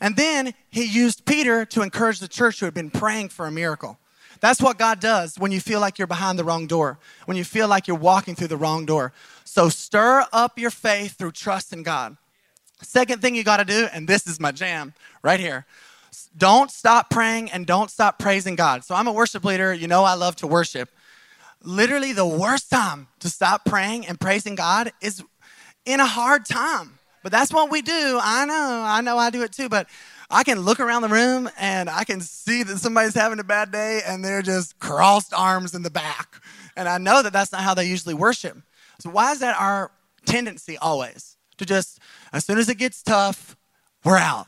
And 0.00 0.16
then 0.16 0.54
He 0.70 0.84
used 0.84 1.26
Peter 1.26 1.64
to 1.66 1.82
encourage 1.82 2.20
the 2.20 2.28
church 2.28 2.60
who 2.60 2.66
had 2.66 2.74
been 2.74 2.90
praying 2.90 3.28
for 3.28 3.46
a 3.46 3.52
miracle. 3.52 3.98
That's 4.40 4.62
what 4.62 4.78
God 4.78 5.00
does 5.00 5.38
when 5.38 5.52
you 5.52 5.60
feel 5.60 5.80
like 5.80 5.98
you're 5.98 6.06
behind 6.06 6.38
the 6.38 6.44
wrong 6.44 6.66
door, 6.66 6.98
when 7.26 7.36
you 7.36 7.44
feel 7.44 7.68
like 7.68 7.86
you're 7.86 7.96
walking 7.96 8.34
through 8.34 8.48
the 8.48 8.56
wrong 8.56 8.86
door. 8.86 9.12
So, 9.44 9.68
stir 9.68 10.24
up 10.32 10.58
your 10.58 10.70
faith 10.70 11.18
through 11.18 11.32
trust 11.32 11.74
in 11.74 11.82
God. 11.82 12.16
Second 12.82 13.20
thing 13.20 13.34
you 13.34 13.44
got 13.44 13.58
to 13.58 13.64
do, 13.66 13.88
and 13.92 14.08
this 14.08 14.26
is 14.26 14.40
my 14.40 14.52
jam 14.52 14.94
right 15.22 15.38
here 15.38 15.66
don't 16.36 16.70
stop 16.70 17.10
praying 17.10 17.50
and 17.50 17.66
don't 17.66 17.90
stop 17.90 18.18
praising 18.18 18.56
God. 18.56 18.84
So 18.84 18.94
I'm 18.94 19.06
a 19.06 19.12
worship 19.12 19.44
leader. 19.44 19.72
You 19.72 19.88
know, 19.88 20.04
I 20.04 20.14
love 20.14 20.36
to 20.36 20.46
worship. 20.46 20.88
Literally, 21.62 22.12
the 22.12 22.26
worst 22.26 22.70
time 22.70 23.08
to 23.20 23.28
stop 23.28 23.64
praying 23.64 24.06
and 24.06 24.18
praising 24.18 24.54
God 24.54 24.92
is 25.00 25.22
in 25.84 26.00
a 26.00 26.06
hard 26.06 26.46
time. 26.46 26.98
But 27.22 27.32
that's 27.32 27.52
what 27.52 27.70
we 27.70 27.82
do. 27.82 28.18
I 28.22 28.46
know, 28.46 28.82
I 28.86 29.00
know 29.02 29.18
I 29.18 29.30
do 29.30 29.42
it 29.42 29.52
too. 29.52 29.68
But 29.68 29.88
I 30.30 30.44
can 30.44 30.60
look 30.60 30.80
around 30.80 31.02
the 31.02 31.08
room 31.08 31.50
and 31.58 31.90
I 31.90 32.04
can 32.04 32.20
see 32.20 32.62
that 32.62 32.78
somebody's 32.78 33.14
having 33.14 33.40
a 33.40 33.44
bad 33.44 33.72
day 33.72 34.00
and 34.06 34.24
they're 34.24 34.42
just 34.42 34.78
crossed 34.78 35.34
arms 35.34 35.74
in 35.74 35.82
the 35.82 35.90
back. 35.90 36.40
And 36.76 36.88
I 36.88 36.98
know 36.98 37.22
that 37.22 37.32
that's 37.32 37.52
not 37.52 37.62
how 37.62 37.74
they 37.74 37.84
usually 37.84 38.14
worship. 38.14 38.56
So, 39.00 39.10
why 39.10 39.32
is 39.32 39.40
that 39.40 39.60
our 39.60 39.90
tendency 40.24 40.78
always? 40.78 41.36
To 41.58 41.66
just, 41.66 41.98
as 42.32 42.44
soon 42.44 42.58
as 42.58 42.70
it 42.70 42.78
gets 42.78 43.02
tough, 43.02 43.56
we're 44.02 44.16
out. 44.16 44.46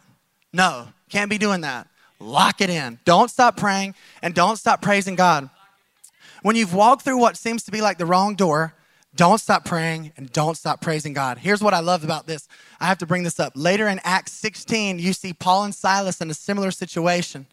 No, 0.52 0.88
can't 1.08 1.30
be 1.30 1.38
doing 1.38 1.62
that. 1.62 1.88
Lock 2.18 2.60
it 2.60 2.70
in. 2.70 2.98
Don't 3.04 3.30
stop 3.30 3.56
praying 3.56 3.94
and 4.22 4.34
don't 4.34 4.56
stop 4.56 4.80
praising 4.82 5.14
God. 5.14 5.50
When 6.42 6.56
you've 6.56 6.74
walked 6.74 7.02
through 7.02 7.18
what 7.18 7.36
seems 7.36 7.62
to 7.64 7.70
be 7.70 7.80
like 7.80 7.98
the 7.98 8.06
wrong 8.06 8.34
door, 8.34 8.74
don't 9.14 9.38
stop 9.38 9.64
praying 9.64 10.12
and 10.16 10.32
don't 10.32 10.56
stop 10.56 10.80
praising 10.80 11.12
God. 11.12 11.38
Here's 11.38 11.62
what 11.62 11.74
I 11.74 11.80
love 11.80 12.02
about 12.02 12.26
this. 12.26 12.48
I 12.80 12.86
have 12.86 12.98
to 12.98 13.06
bring 13.06 13.22
this 13.22 13.38
up. 13.38 13.52
Later 13.54 13.88
in 13.88 14.00
Acts 14.04 14.32
16, 14.32 14.98
you 14.98 15.12
see 15.12 15.32
Paul 15.32 15.64
and 15.64 15.74
Silas 15.74 16.20
in 16.20 16.30
a 16.30 16.34
similar 16.34 16.70
situation. 16.70 17.46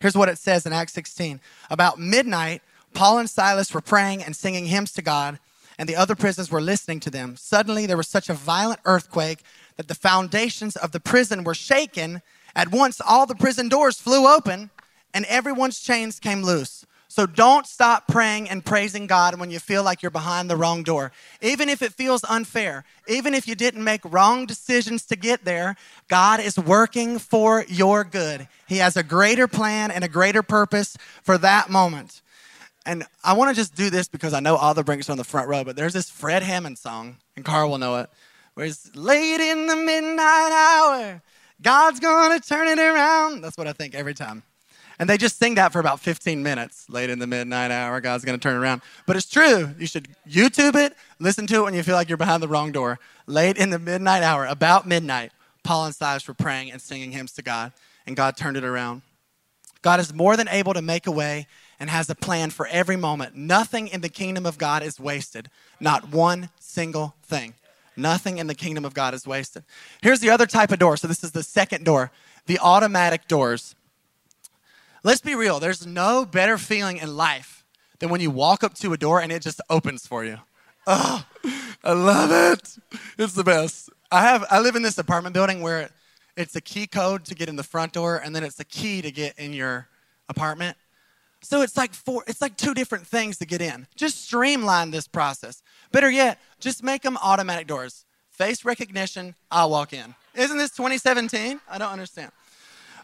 Here's 0.00 0.16
what 0.16 0.28
it 0.28 0.38
says 0.38 0.66
in 0.66 0.72
Acts 0.72 0.92
16. 0.92 1.40
About 1.70 1.98
midnight, 1.98 2.62
Paul 2.92 3.18
and 3.18 3.30
Silas 3.30 3.72
were 3.72 3.80
praying 3.80 4.22
and 4.22 4.36
singing 4.36 4.66
hymns 4.66 4.92
to 4.92 5.02
God, 5.02 5.38
and 5.78 5.88
the 5.88 5.96
other 5.96 6.14
prisoners 6.14 6.50
were 6.50 6.60
listening 6.60 7.00
to 7.00 7.10
them. 7.10 7.36
Suddenly, 7.36 7.86
there 7.86 7.96
was 7.96 8.08
such 8.08 8.28
a 8.28 8.34
violent 8.34 8.80
earthquake 8.84 9.42
that 9.76 9.88
the 9.88 9.94
foundations 9.94 10.76
of 10.76 10.92
the 10.92 11.00
prison 11.00 11.44
were 11.44 11.54
shaken 11.54 12.20
at 12.56 12.72
once, 12.72 13.00
all 13.00 13.26
the 13.26 13.36
prison 13.36 13.68
doors 13.68 14.00
flew 14.00 14.26
open 14.26 14.70
and 15.14 15.24
everyone's 15.26 15.78
chains 15.78 16.18
came 16.18 16.42
loose. 16.42 16.84
So 17.08 17.24
don't 17.24 17.66
stop 17.66 18.08
praying 18.08 18.50
and 18.50 18.64
praising 18.64 19.06
God 19.06 19.38
when 19.38 19.50
you 19.50 19.58
feel 19.58 19.82
like 19.82 20.02
you're 20.02 20.10
behind 20.10 20.50
the 20.50 20.56
wrong 20.56 20.82
door. 20.82 21.12
Even 21.40 21.68
if 21.68 21.80
it 21.80 21.92
feels 21.92 22.24
unfair, 22.24 22.84
even 23.08 23.32
if 23.32 23.46
you 23.46 23.54
didn't 23.54 23.84
make 23.84 24.00
wrong 24.04 24.44
decisions 24.44 25.06
to 25.06 25.16
get 25.16 25.44
there, 25.44 25.76
God 26.08 26.40
is 26.40 26.58
working 26.58 27.18
for 27.18 27.64
your 27.68 28.04
good. 28.04 28.48
He 28.66 28.78
has 28.78 28.96
a 28.96 29.02
greater 29.02 29.46
plan 29.46 29.90
and 29.90 30.02
a 30.02 30.08
greater 30.08 30.42
purpose 30.42 30.96
for 31.22 31.38
that 31.38 31.70
moment. 31.70 32.20
And 32.84 33.04
I 33.24 33.32
want 33.34 33.50
to 33.50 33.56
just 33.56 33.74
do 33.74 33.90
this 33.90 34.08
because 34.08 34.32
I 34.32 34.40
know 34.40 34.56
all 34.56 34.74
the 34.74 34.84
Brinks 34.84 35.08
are 35.08 35.12
on 35.12 35.18
the 35.18 35.24
front 35.24 35.48
row, 35.48 35.64
but 35.64 35.76
there's 35.76 35.94
this 35.94 36.10
Fred 36.10 36.42
Hammond 36.42 36.78
song, 36.78 37.16
and 37.34 37.44
Carl 37.44 37.70
will 37.70 37.78
know 37.78 37.96
it, 37.96 38.10
where 38.54 38.66
it's 38.66 38.94
late 38.94 39.40
in 39.40 39.66
the 39.66 39.76
midnight 39.76 40.52
hour. 40.52 41.22
God's 41.62 42.00
gonna 42.00 42.40
turn 42.40 42.68
it 42.68 42.78
around. 42.78 43.42
That's 43.42 43.56
what 43.56 43.66
I 43.66 43.72
think 43.72 43.94
every 43.94 44.14
time. 44.14 44.42
And 44.98 45.08
they 45.08 45.18
just 45.18 45.38
sing 45.38 45.56
that 45.56 45.72
for 45.72 45.78
about 45.78 46.00
15 46.00 46.42
minutes 46.42 46.88
late 46.88 47.10
in 47.10 47.18
the 47.18 47.26
midnight 47.26 47.70
hour. 47.70 48.00
God's 48.00 48.24
going 48.24 48.38
to 48.38 48.42
turn 48.42 48.56
around. 48.56 48.80
But 49.06 49.16
it's 49.16 49.28
true. 49.28 49.74
You 49.78 49.86
should 49.86 50.08
YouTube 50.28 50.74
it, 50.74 50.94
listen 51.18 51.46
to 51.48 51.56
it 51.56 51.62
when 51.64 51.74
you 51.74 51.82
feel 51.82 51.94
like 51.94 52.08
you're 52.08 52.16
behind 52.16 52.42
the 52.42 52.48
wrong 52.48 52.72
door. 52.72 52.98
Late 53.26 53.58
in 53.58 53.70
the 53.70 53.78
midnight 53.78 54.22
hour, 54.22 54.46
about 54.46 54.86
midnight, 54.86 55.32
Paul 55.62 55.86
and 55.86 55.94
Silas 55.94 56.26
were 56.26 56.34
praying 56.34 56.70
and 56.70 56.80
singing 56.80 57.12
hymns 57.12 57.32
to 57.32 57.42
God, 57.42 57.72
and 58.06 58.16
God 58.16 58.36
turned 58.36 58.56
it 58.56 58.64
around. 58.64 59.02
God 59.82 60.00
is 60.00 60.14
more 60.14 60.36
than 60.36 60.48
able 60.48 60.72
to 60.74 60.82
make 60.82 61.06
a 61.06 61.12
way 61.12 61.46
and 61.78 61.90
has 61.90 62.08
a 62.08 62.14
plan 62.14 62.50
for 62.50 62.66
every 62.68 62.96
moment. 62.96 63.36
Nothing 63.36 63.88
in 63.88 64.00
the 64.00 64.08
kingdom 64.08 64.46
of 64.46 64.58
God 64.58 64.82
is 64.82 64.98
wasted, 64.98 65.50
not 65.78 66.10
one 66.10 66.48
single 66.58 67.14
thing. 67.22 67.54
Nothing 67.96 68.38
in 68.38 68.46
the 68.46 68.54
kingdom 68.54 68.84
of 68.84 68.94
God 68.94 69.14
is 69.14 69.26
wasted. 69.26 69.64
Here's 70.02 70.20
the 70.20 70.30
other 70.30 70.46
type 70.46 70.70
of 70.70 70.78
door. 70.78 70.96
So, 70.96 71.08
this 71.08 71.24
is 71.24 71.32
the 71.32 71.42
second 71.42 71.84
door 71.84 72.10
the 72.46 72.58
automatic 72.60 73.26
doors. 73.26 73.74
Let's 75.02 75.20
be 75.20 75.34
real, 75.34 75.60
there's 75.60 75.86
no 75.86 76.24
better 76.24 76.58
feeling 76.58 76.98
in 76.98 77.16
life 77.16 77.64
than 77.98 78.08
when 78.08 78.20
you 78.20 78.30
walk 78.30 78.64
up 78.64 78.74
to 78.74 78.92
a 78.92 78.96
door 78.96 79.20
and 79.20 79.30
it 79.30 79.42
just 79.42 79.60
opens 79.70 80.06
for 80.06 80.24
you. 80.24 80.38
Oh, 80.86 81.24
I 81.84 81.92
love 81.92 82.30
it. 82.30 82.76
It's 83.18 83.34
the 83.34 83.44
best. 83.44 83.90
I 84.10 84.22
have 84.22 84.44
I 84.50 84.60
live 84.60 84.76
in 84.76 84.82
this 84.82 84.98
apartment 84.98 85.34
building 85.34 85.60
where 85.60 85.90
it's 86.36 86.54
a 86.56 86.60
key 86.60 86.86
code 86.86 87.24
to 87.26 87.34
get 87.34 87.48
in 87.48 87.56
the 87.56 87.62
front 87.62 87.92
door 87.92 88.16
and 88.16 88.34
then 88.34 88.44
it's 88.44 88.60
a 88.60 88.64
key 88.64 89.02
to 89.02 89.10
get 89.10 89.38
in 89.38 89.52
your 89.52 89.88
apartment. 90.28 90.76
So 91.42 91.62
it's 91.62 91.76
like 91.76 91.94
four, 91.94 92.24
it's 92.26 92.40
like 92.40 92.56
two 92.56 92.74
different 92.74 93.06
things 93.06 93.38
to 93.38 93.46
get 93.46 93.60
in. 93.60 93.86
Just 93.94 94.24
streamline 94.24 94.90
this 94.90 95.06
process. 95.06 95.62
Better 95.92 96.10
yet, 96.10 96.38
just 96.60 96.82
make 96.82 97.02
them 97.02 97.16
automatic 97.22 97.66
doors. 97.66 98.04
Face 98.30 98.64
recognition, 98.64 99.34
I'll 99.50 99.70
walk 99.70 99.92
in. 99.92 100.14
Isn't 100.34 100.58
this 100.58 100.70
2017? 100.72 101.60
I 101.70 101.78
don't 101.78 101.92
understand. 101.92 102.32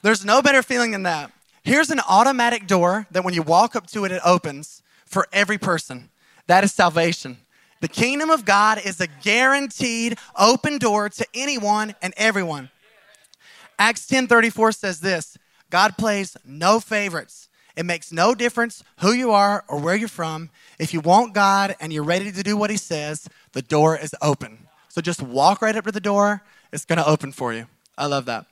There's 0.03 0.25
no 0.25 0.43
better 0.43 0.63
feeling 0.63 0.91
than 0.91 1.05
that. 1.05 1.33
Here's 1.63 1.91
an 1.91 2.01
automatic 2.09 2.67
door 2.67 3.07
that 3.13 3.25
when 3.25 3.35
you 3.35 3.43
walk 3.43 3.77
up 3.77 3.87
to 3.89 4.05
it, 4.05 4.13
it 4.13 4.21
opens 4.25 4.83
for 5.07 5.29
every 5.33 5.59
person. 5.59 6.11
That 6.49 6.65
is 6.65 6.73
salvation. 6.73 7.39
The 7.81 7.89
kingdom 7.89 8.31
of 8.31 8.45
God 8.45 8.81
is 8.85 9.01
a 9.01 9.07
guaranteed 9.07 10.19
open 10.39 10.79
door 10.79 11.09
to 11.09 11.27
anyone 11.35 11.95
and 12.03 12.13
everyone. 12.17 12.71
Acts 13.79 14.07
10:34 14.07 14.73
says 14.73 15.01
this, 15.01 15.37
God 15.71 15.97
plays 15.97 16.37
no 16.45 16.79
favorites. 16.79 17.49
It 17.77 17.87
makes 17.87 18.13
no 18.13 18.35
difference 18.35 18.85
who 19.01 19.13
you 19.13 19.31
are 19.31 19.65
or 19.69 19.79
where 19.79 19.97
you're 19.97 20.09
from. 20.09 20.51
If 20.79 20.93
you 20.93 21.01
want 21.01 21.35
God 21.35 21.75
and 21.81 21.93
you're 21.93 22.05
ready 22.05 22.31
to 22.31 22.43
do 22.43 22.57
what 22.57 22.71
He 22.71 22.77
says, 22.77 23.29
the 23.53 23.63
door 23.63 23.97
is 23.97 24.15
open. 24.21 24.67
So 24.89 25.01
just 25.01 25.23
walk 25.23 25.63
right 25.63 25.75
up 25.75 25.85
to 25.85 25.93
the 25.93 26.01
door, 26.01 26.43
it's 26.73 26.85
going 26.85 26.99
to 26.99 27.07
open 27.07 27.33
for 27.33 27.53
you. 27.53 27.67
I 27.97 28.07
love 28.07 28.27
that. 28.27 28.47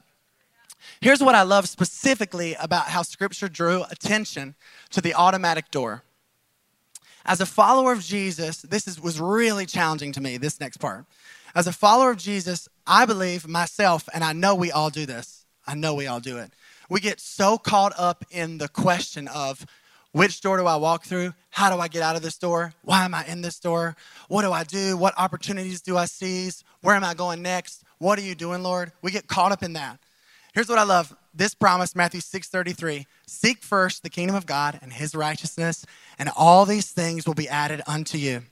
Here's 1.00 1.22
what 1.22 1.34
I 1.34 1.42
love 1.42 1.68
specifically 1.68 2.54
about 2.54 2.86
how 2.86 3.02
Scripture 3.02 3.48
drew 3.48 3.84
attention 3.90 4.54
to 4.90 5.00
the 5.00 5.14
automatic 5.14 5.70
door. 5.70 6.02
As 7.26 7.40
a 7.40 7.46
follower 7.46 7.92
of 7.92 8.00
Jesus, 8.00 8.62
this 8.62 8.88
is, 8.88 8.98
was 9.00 9.20
really 9.20 9.66
challenging 9.66 10.12
to 10.12 10.20
me, 10.22 10.38
this 10.38 10.58
next 10.58 10.78
part. 10.78 11.04
As 11.54 11.66
a 11.66 11.72
follower 11.72 12.10
of 12.10 12.16
Jesus, 12.16 12.68
I 12.86 13.04
believe 13.04 13.46
myself, 13.46 14.08
and 14.14 14.24
I 14.24 14.32
know 14.32 14.54
we 14.54 14.72
all 14.72 14.88
do 14.88 15.04
this, 15.04 15.44
I 15.66 15.74
know 15.74 15.94
we 15.94 16.06
all 16.06 16.20
do 16.20 16.38
it 16.38 16.50
we 16.90 17.00
get 17.00 17.20
so 17.20 17.56
caught 17.56 17.94
up 17.96 18.24
in 18.30 18.58
the 18.58 18.68
question 18.68 19.28
of 19.28 19.64
which 20.12 20.40
door 20.40 20.58
do 20.58 20.66
I 20.66 20.74
walk 20.76 21.04
through? 21.04 21.32
How 21.50 21.74
do 21.74 21.80
I 21.80 21.86
get 21.86 22.02
out 22.02 22.16
of 22.16 22.22
this 22.22 22.36
door? 22.36 22.74
Why 22.82 23.04
am 23.04 23.14
I 23.14 23.24
in 23.26 23.42
this 23.42 23.60
door? 23.60 23.96
What 24.28 24.42
do 24.42 24.52
I 24.52 24.64
do? 24.64 24.96
What 24.96 25.14
opportunities 25.16 25.80
do 25.80 25.96
I 25.96 26.06
seize? 26.06 26.64
Where 26.80 26.96
am 26.96 27.04
I 27.04 27.14
going 27.14 27.42
next? 27.42 27.84
What 27.98 28.18
are 28.18 28.22
you 28.22 28.34
doing, 28.34 28.64
Lord? 28.64 28.90
We 29.02 29.12
get 29.12 29.28
caught 29.28 29.52
up 29.52 29.62
in 29.62 29.74
that. 29.74 30.00
Here's 30.52 30.68
what 30.68 30.78
I 30.78 30.82
love. 30.82 31.14
This 31.32 31.54
promise, 31.54 31.94
Matthew 31.94 32.20
6:33, 32.20 33.06
seek 33.24 33.62
first 33.62 34.02
the 34.02 34.10
kingdom 34.10 34.34
of 34.34 34.46
God 34.46 34.80
and 34.82 34.92
his 34.92 35.14
righteousness, 35.14 35.86
and 36.18 36.28
all 36.36 36.66
these 36.66 36.90
things 36.90 37.24
will 37.24 37.34
be 37.34 37.48
added 37.48 37.82
unto 37.86 38.18
you. 38.18 38.42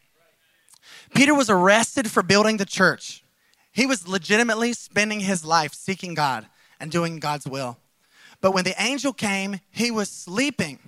Peter 1.12 1.34
was 1.34 1.50
arrested 1.50 2.08
for 2.08 2.22
building 2.22 2.56
the 2.56 2.64
church. 2.64 3.24
He 3.72 3.84
was 3.84 4.06
legitimately 4.06 4.74
spending 4.74 5.20
his 5.20 5.44
life 5.44 5.74
seeking 5.74 6.14
God 6.14 6.46
and 6.78 6.92
doing 6.92 7.18
God's 7.18 7.48
will. 7.48 7.78
But 8.40 8.52
when 8.52 8.64
the 8.64 8.80
angel 8.80 9.12
came, 9.12 9.60
he 9.70 9.90
was 9.90 10.10
sleeping, 10.10 10.78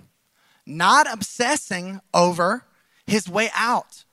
not 0.65 1.11
obsessing 1.11 1.99
over 2.13 2.65
his 3.05 3.27
way 3.27 3.49
out, 3.53 4.05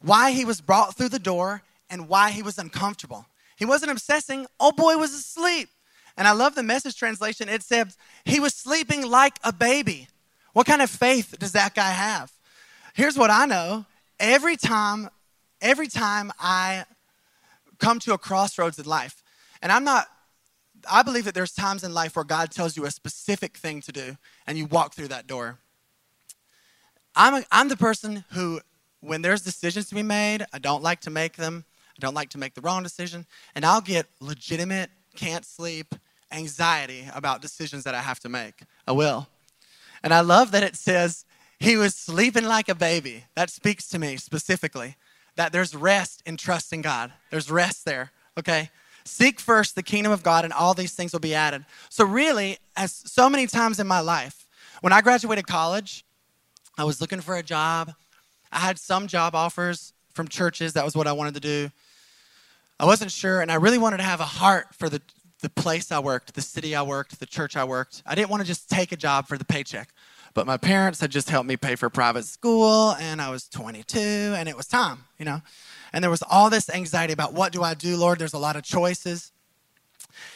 why 0.00 0.30
he 0.30 0.44
was 0.44 0.60
brought 0.60 0.96
through 0.96 1.08
the 1.08 1.18
door, 1.18 1.62
and 1.90 2.08
why 2.08 2.30
he 2.30 2.42
was 2.42 2.58
uncomfortable. 2.58 3.26
He 3.56 3.64
wasn't 3.64 3.90
obsessing, 3.90 4.46
oh 4.60 4.72
boy 4.72 4.96
was 4.96 5.12
asleep. 5.12 5.68
And 6.16 6.28
I 6.28 6.32
love 6.32 6.54
the 6.54 6.62
message 6.62 6.96
translation. 6.96 7.48
It 7.48 7.62
said, 7.62 7.92
he 8.24 8.40
was 8.40 8.54
sleeping 8.54 9.08
like 9.08 9.38
a 9.42 9.52
baby. 9.52 10.08
What 10.52 10.66
kind 10.66 10.82
of 10.82 10.90
faith 10.90 11.36
does 11.38 11.52
that 11.52 11.74
guy 11.74 11.90
have? 11.90 12.32
Here's 12.94 13.16
what 13.16 13.30
I 13.30 13.46
know. 13.46 13.86
Every 14.18 14.56
time, 14.56 15.10
every 15.60 15.86
time 15.86 16.32
I 16.38 16.84
come 17.78 18.00
to 18.00 18.14
a 18.14 18.18
crossroads 18.18 18.78
in 18.78 18.84
life, 18.84 19.22
and 19.62 19.70
I'm 19.70 19.84
not 19.84 20.08
I 20.90 21.02
believe 21.02 21.24
that 21.24 21.34
there's 21.34 21.52
times 21.52 21.84
in 21.84 21.94
life 21.94 22.16
where 22.16 22.24
God 22.24 22.50
tells 22.50 22.76
you 22.76 22.84
a 22.84 22.90
specific 22.90 23.56
thing 23.56 23.80
to 23.82 23.92
do 23.92 24.16
and 24.46 24.56
you 24.58 24.66
walk 24.66 24.94
through 24.94 25.08
that 25.08 25.26
door. 25.26 25.58
I'm, 27.14 27.34
a, 27.34 27.44
I'm 27.50 27.68
the 27.68 27.76
person 27.76 28.24
who 28.32 28.60
when 29.00 29.22
there's 29.22 29.42
decisions 29.42 29.88
to 29.88 29.94
be 29.94 30.02
made, 30.02 30.44
I 30.52 30.58
don't 30.58 30.82
like 30.82 31.00
to 31.02 31.10
make 31.10 31.36
them. 31.36 31.64
I 31.90 32.00
don't 32.00 32.14
like 32.14 32.30
to 32.30 32.38
make 32.38 32.54
the 32.54 32.60
wrong 32.60 32.82
decision. 32.82 33.26
And 33.54 33.64
I'll 33.64 33.80
get 33.80 34.06
legitimate, 34.20 34.90
can't 35.14 35.44
sleep, 35.44 35.94
anxiety 36.32 37.08
about 37.14 37.42
decisions 37.42 37.84
that 37.84 37.94
I 37.94 38.00
have 38.00 38.20
to 38.20 38.28
make. 38.28 38.62
I 38.86 38.92
will. 38.92 39.28
And 40.02 40.14
I 40.14 40.20
love 40.20 40.52
that 40.52 40.62
it 40.62 40.76
says 40.76 41.24
he 41.58 41.76
was 41.76 41.94
sleeping 41.94 42.44
like 42.44 42.68
a 42.68 42.74
baby. 42.74 43.24
That 43.34 43.50
speaks 43.50 43.88
to 43.88 43.98
me 43.98 44.16
specifically 44.16 44.96
that 45.36 45.52
there's 45.52 45.74
rest 45.74 46.22
in 46.26 46.36
trusting 46.36 46.82
God. 46.82 47.12
There's 47.30 47.50
rest 47.50 47.84
there, 47.84 48.10
okay? 48.36 48.70
Seek 49.08 49.40
first 49.40 49.74
the 49.74 49.82
kingdom 49.82 50.12
of 50.12 50.22
God, 50.22 50.44
and 50.44 50.52
all 50.52 50.74
these 50.74 50.94
things 50.94 51.12
will 51.12 51.20
be 51.20 51.34
added. 51.34 51.64
So, 51.88 52.04
really, 52.04 52.58
as 52.76 52.92
so 52.92 53.28
many 53.28 53.46
times 53.46 53.80
in 53.80 53.86
my 53.86 54.00
life, 54.00 54.46
when 54.80 54.92
I 54.92 55.00
graduated 55.00 55.46
college, 55.46 56.04
I 56.76 56.84
was 56.84 57.00
looking 57.00 57.20
for 57.20 57.34
a 57.36 57.42
job. 57.42 57.94
I 58.52 58.58
had 58.58 58.78
some 58.78 59.08
job 59.08 59.34
offers 59.34 59.92
from 60.14 60.28
churches. 60.28 60.74
That 60.74 60.84
was 60.84 60.96
what 60.96 61.06
I 61.06 61.12
wanted 61.12 61.34
to 61.34 61.40
do. 61.40 61.70
I 62.78 62.84
wasn't 62.84 63.10
sure, 63.10 63.40
and 63.40 63.50
I 63.50 63.56
really 63.56 63.78
wanted 63.78 63.96
to 63.96 64.04
have 64.04 64.20
a 64.20 64.24
heart 64.24 64.68
for 64.72 64.88
the, 64.88 65.02
the 65.42 65.50
place 65.50 65.90
I 65.90 65.98
worked, 65.98 66.34
the 66.34 66.42
city 66.42 66.76
I 66.76 66.82
worked, 66.82 67.18
the 67.18 67.26
church 67.26 67.56
I 67.56 67.64
worked. 67.64 68.02
I 68.06 68.14
didn't 68.14 68.30
want 68.30 68.42
to 68.42 68.46
just 68.46 68.70
take 68.70 68.92
a 68.92 68.96
job 68.96 69.26
for 69.26 69.36
the 69.36 69.44
paycheck. 69.44 69.88
But 70.38 70.46
my 70.46 70.56
parents 70.56 71.00
had 71.00 71.10
just 71.10 71.30
helped 71.30 71.48
me 71.48 71.56
pay 71.56 71.74
for 71.74 71.90
private 71.90 72.24
school, 72.24 72.94
and 73.00 73.20
I 73.20 73.28
was 73.28 73.48
22, 73.48 73.98
and 73.98 74.48
it 74.48 74.56
was 74.56 74.68
time, 74.68 75.02
you 75.18 75.24
know. 75.24 75.42
And 75.92 76.00
there 76.00 76.12
was 76.12 76.22
all 76.22 76.48
this 76.48 76.70
anxiety 76.70 77.12
about 77.12 77.34
what 77.34 77.50
do 77.50 77.64
I 77.64 77.74
do, 77.74 77.96
Lord? 77.96 78.20
There's 78.20 78.34
a 78.34 78.38
lot 78.38 78.54
of 78.54 78.62
choices. 78.62 79.32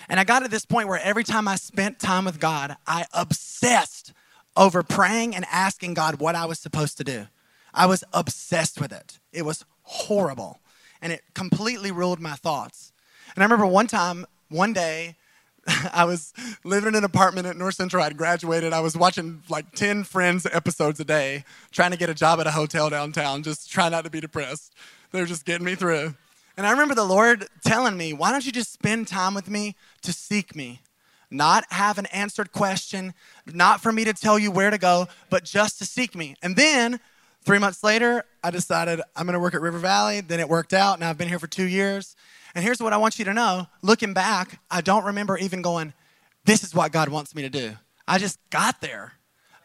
And 0.09 0.19
I 0.19 0.25
got 0.25 0.41
to 0.41 0.49
this 0.49 0.67
point 0.67 0.89
where 0.89 0.99
every 0.99 1.23
time 1.23 1.47
I 1.47 1.55
spent 1.55 2.01
time 2.01 2.25
with 2.25 2.41
God, 2.41 2.75
I 2.85 3.05
obsessed 3.15 4.13
over 4.57 4.83
praying 4.83 5.37
and 5.37 5.47
asking 5.53 5.95
God 5.95 6.19
what 6.19 6.35
I 6.35 6.47
was 6.47 6.59
supposed 6.59 6.97
to 6.97 7.05
do. 7.05 7.29
I 7.73 7.87
was 7.87 8.03
obsessed 8.13 8.81
with 8.81 8.91
it. 8.91 9.21
It 9.33 9.43
was 9.43 9.65
horrible. 9.83 10.59
And 11.01 11.13
it 11.13 11.23
completely 11.33 11.93
ruled 11.93 12.19
my 12.19 12.33
thoughts. 12.33 12.93
And 13.37 13.45
I 13.45 13.47
remember 13.47 13.67
one 13.67 13.87
time, 13.87 14.27
one 14.49 14.73
day, 14.73 15.15
I 15.93 16.05
was 16.05 16.33
living 16.65 16.89
in 16.89 16.95
an 16.97 17.05
apartment 17.05 17.47
at 17.47 17.57
North 17.57 17.77
Central. 17.77 18.03
I'd 18.03 18.17
graduated. 18.17 18.73
I 18.73 18.81
was 18.81 18.97
watching 18.97 19.43
like 19.49 19.73
10 19.73 20.05
Friends 20.05 20.47
episodes 20.47 20.99
a 21.01 21.05
day, 21.05 21.45
trying 21.71 21.93
to 21.93 21.97
get 21.97 22.11
a 22.11 22.15
job 22.15 22.41
at 22.41 22.47
a 22.47 22.51
hotel 22.51 22.91
downtown, 22.91 23.43
just 23.43 23.71
trying 23.71 23.93
not 23.93 24.05
to 24.05 24.11
be 24.11 24.21
depressed. 24.21 24.75
They 25.13 25.21
were 25.21 25.27
just 25.27 25.45
getting 25.45 25.65
me 25.65 25.75
through. 25.75 26.15
And 26.57 26.67
I 26.67 26.71
remember 26.71 26.95
the 26.95 27.05
Lord 27.05 27.47
telling 27.65 27.97
me, 27.97 28.13
Why 28.13 28.31
don't 28.31 28.45
you 28.45 28.53
just 28.53 28.73
spend 28.73 29.09
time 29.09 29.35
with 29.35 29.49
me 29.49 29.77
to 30.03 30.13
seek 30.13 30.55
me? 30.57 30.81
Not 31.31 31.65
have 31.71 31.97
an 31.97 32.07
answered 32.07 32.53
question, 32.53 33.15
not 33.47 33.81
for 33.81 33.91
me 33.91 34.05
to 34.05 34.13
tell 34.13 34.39
you 34.39 34.51
where 34.51 34.71
to 34.71 34.77
go, 34.77 35.09
but 35.31 35.45
just 35.45 35.79
to 35.79 35.87
seek 35.87 36.15
me. 36.15 36.35
And 36.43 36.57
then 36.57 37.01
three 37.43 37.59
months 37.59 37.83
later, 37.83 38.25
I 38.45 38.51
decided 38.51 39.01
I'm 39.17 39.25
going 39.25 39.35
to 39.35 39.41
work 39.41 39.55
at 39.55 39.63
River 39.63 39.79
Valley. 39.79 40.21
Then 40.21 40.41
it 40.41 40.49
worked 40.49 40.75
out, 40.75 40.95
and 40.95 41.05
I've 41.05 41.17
been 41.17 41.29
here 41.29 41.39
for 41.39 41.47
two 41.47 41.65
years. 41.65 42.17
And 42.55 42.65
here's 42.65 42.81
what 42.81 42.93
I 42.93 42.97
want 42.99 43.19
you 43.19 43.25
to 43.25 43.35
know 43.35 43.67
looking 43.83 44.13
back, 44.13 44.61
I 44.71 44.81
don't 44.81 45.05
remember 45.05 45.39
even 45.39 45.63
going, 45.63 45.93
This 46.45 46.63
is 46.63 46.75
what 46.75 46.93
God 46.93 47.09
wants 47.09 47.35
me 47.35 47.43
to 47.43 47.51
do. 47.51 47.73
I 48.07 48.19
just 48.19 48.39
got 48.51 48.81
there. 48.81 49.15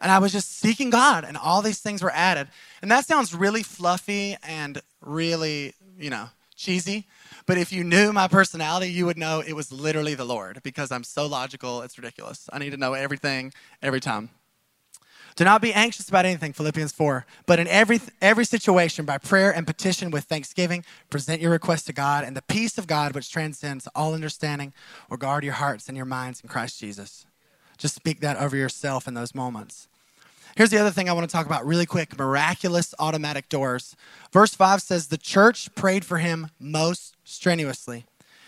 And 0.00 0.12
I 0.12 0.20
was 0.20 0.30
just 0.30 0.60
seeking 0.60 0.90
God, 0.90 1.24
and 1.24 1.36
all 1.36 1.60
these 1.60 1.80
things 1.80 2.04
were 2.04 2.12
added. 2.12 2.46
And 2.82 2.90
that 2.92 3.04
sounds 3.04 3.34
really 3.34 3.64
fluffy 3.64 4.36
and 4.44 4.80
really, 5.00 5.74
you 5.98 6.08
know, 6.08 6.28
cheesy. 6.54 7.06
But 7.46 7.58
if 7.58 7.72
you 7.72 7.82
knew 7.82 8.12
my 8.12 8.28
personality, 8.28 8.92
you 8.92 9.06
would 9.06 9.18
know 9.18 9.40
it 9.40 9.54
was 9.54 9.72
literally 9.72 10.14
the 10.14 10.24
Lord 10.24 10.60
because 10.62 10.92
I'm 10.92 11.02
so 11.02 11.26
logical, 11.26 11.82
it's 11.82 11.98
ridiculous. 11.98 12.48
I 12.52 12.58
need 12.58 12.70
to 12.70 12.76
know 12.76 12.92
everything 12.94 13.52
every 13.82 14.00
time. 14.00 14.30
Do 15.38 15.44
not 15.44 15.62
be 15.62 15.72
anxious 15.72 16.08
about 16.08 16.24
anything, 16.24 16.52
Philippians 16.52 16.90
4. 16.90 17.24
But 17.46 17.60
in 17.60 17.68
every, 17.68 18.00
every 18.20 18.44
situation, 18.44 19.04
by 19.04 19.18
prayer 19.18 19.54
and 19.54 19.68
petition 19.68 20.10
with 20.10 20.24
thanksgiving, 20.24 20.84
present 21.10 21.40
your 21.40 21.52
request 21.52 21.86
to 21.86 21.92
God, 21.92 22.24
and 22.24 22.36
the 22.36 22.42
peace 22.42 22.76
of 22.76 22.88
God, 22.88 23.14
which 23.14 23.30
transcends 23.30 23.86
all 23.94 24.14
understanding, 24.14 24.72
will 25.08 25.16
guard 25.16 25.44
your 25.44 25.52
hearts 25.52 25.86
and 25.86 25.96
your 25.96 26.06
minds 26.06 26.40
in 26.40 26.48
Christ 26.48 26.80
Jesus. 26.80 27.24
Just 27.76 27.94
speak 27.94 28.18
that 28.18 28.36
over 28.38 28.56
yourself 28.56 29.06
in 29.06 29.14
those 29.14 29.32
moments. 29.32 29.86
Here's 30.56 30.70
the 30.70 30.78
other 30.78 30.90
thing 30.90 31.08
I 31.08 31.12
want 31.12 31.30
to 31.30 31.32
talk 31.32 31.46
about 31.46 31.64
really 31.64 31.86
quick 31.86 32.18
miraculous 32.18 32.92
automatic 32.98 33.48
doors. 33.48 33.94
Verse 34.32 34.54
5 34.54 34.82
says, 34.82 35.06
The 35.06 35.16
church 35.16 35.72
prayed 35.76 36.04
for 36.04 36.18
him 36.18 36.50
most 36.58 37.14
strenuously. 37.22 38.06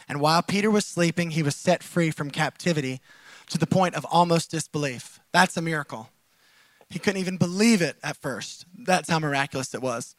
And 0.08 0.20
while 0.20 0.42
Peter 0.42 0.72
was 0.72 0.86
sleeping, 0.86 1.30
he 1.30 1.44
was 1.44 1.54
set 1.54 1.84
free 1.84 2.10
from 2.10 2.32
captivity 2.32 3.00
to 3.48 3.58
the 3.58 3.66
point 3.68 3.94
of 3.94 4.04
almost 4.06 4.50
disbelief. 4.50 5.20
That's 5.30 5.56
a 5.56 5.62
miracle. 5.62 6.08
He 6.90 6.98
couldn't 6.98 7.20
even 7.20 7.36
believe 7.36 7.80
it 7.80 7.96
at 8.02 8.16
first. 8.16 8.66
That's 8.76 9.08
how 9.08 9.18
miraculous 9.18 9.74
it 9.74 9.80
was. 9.80 10.16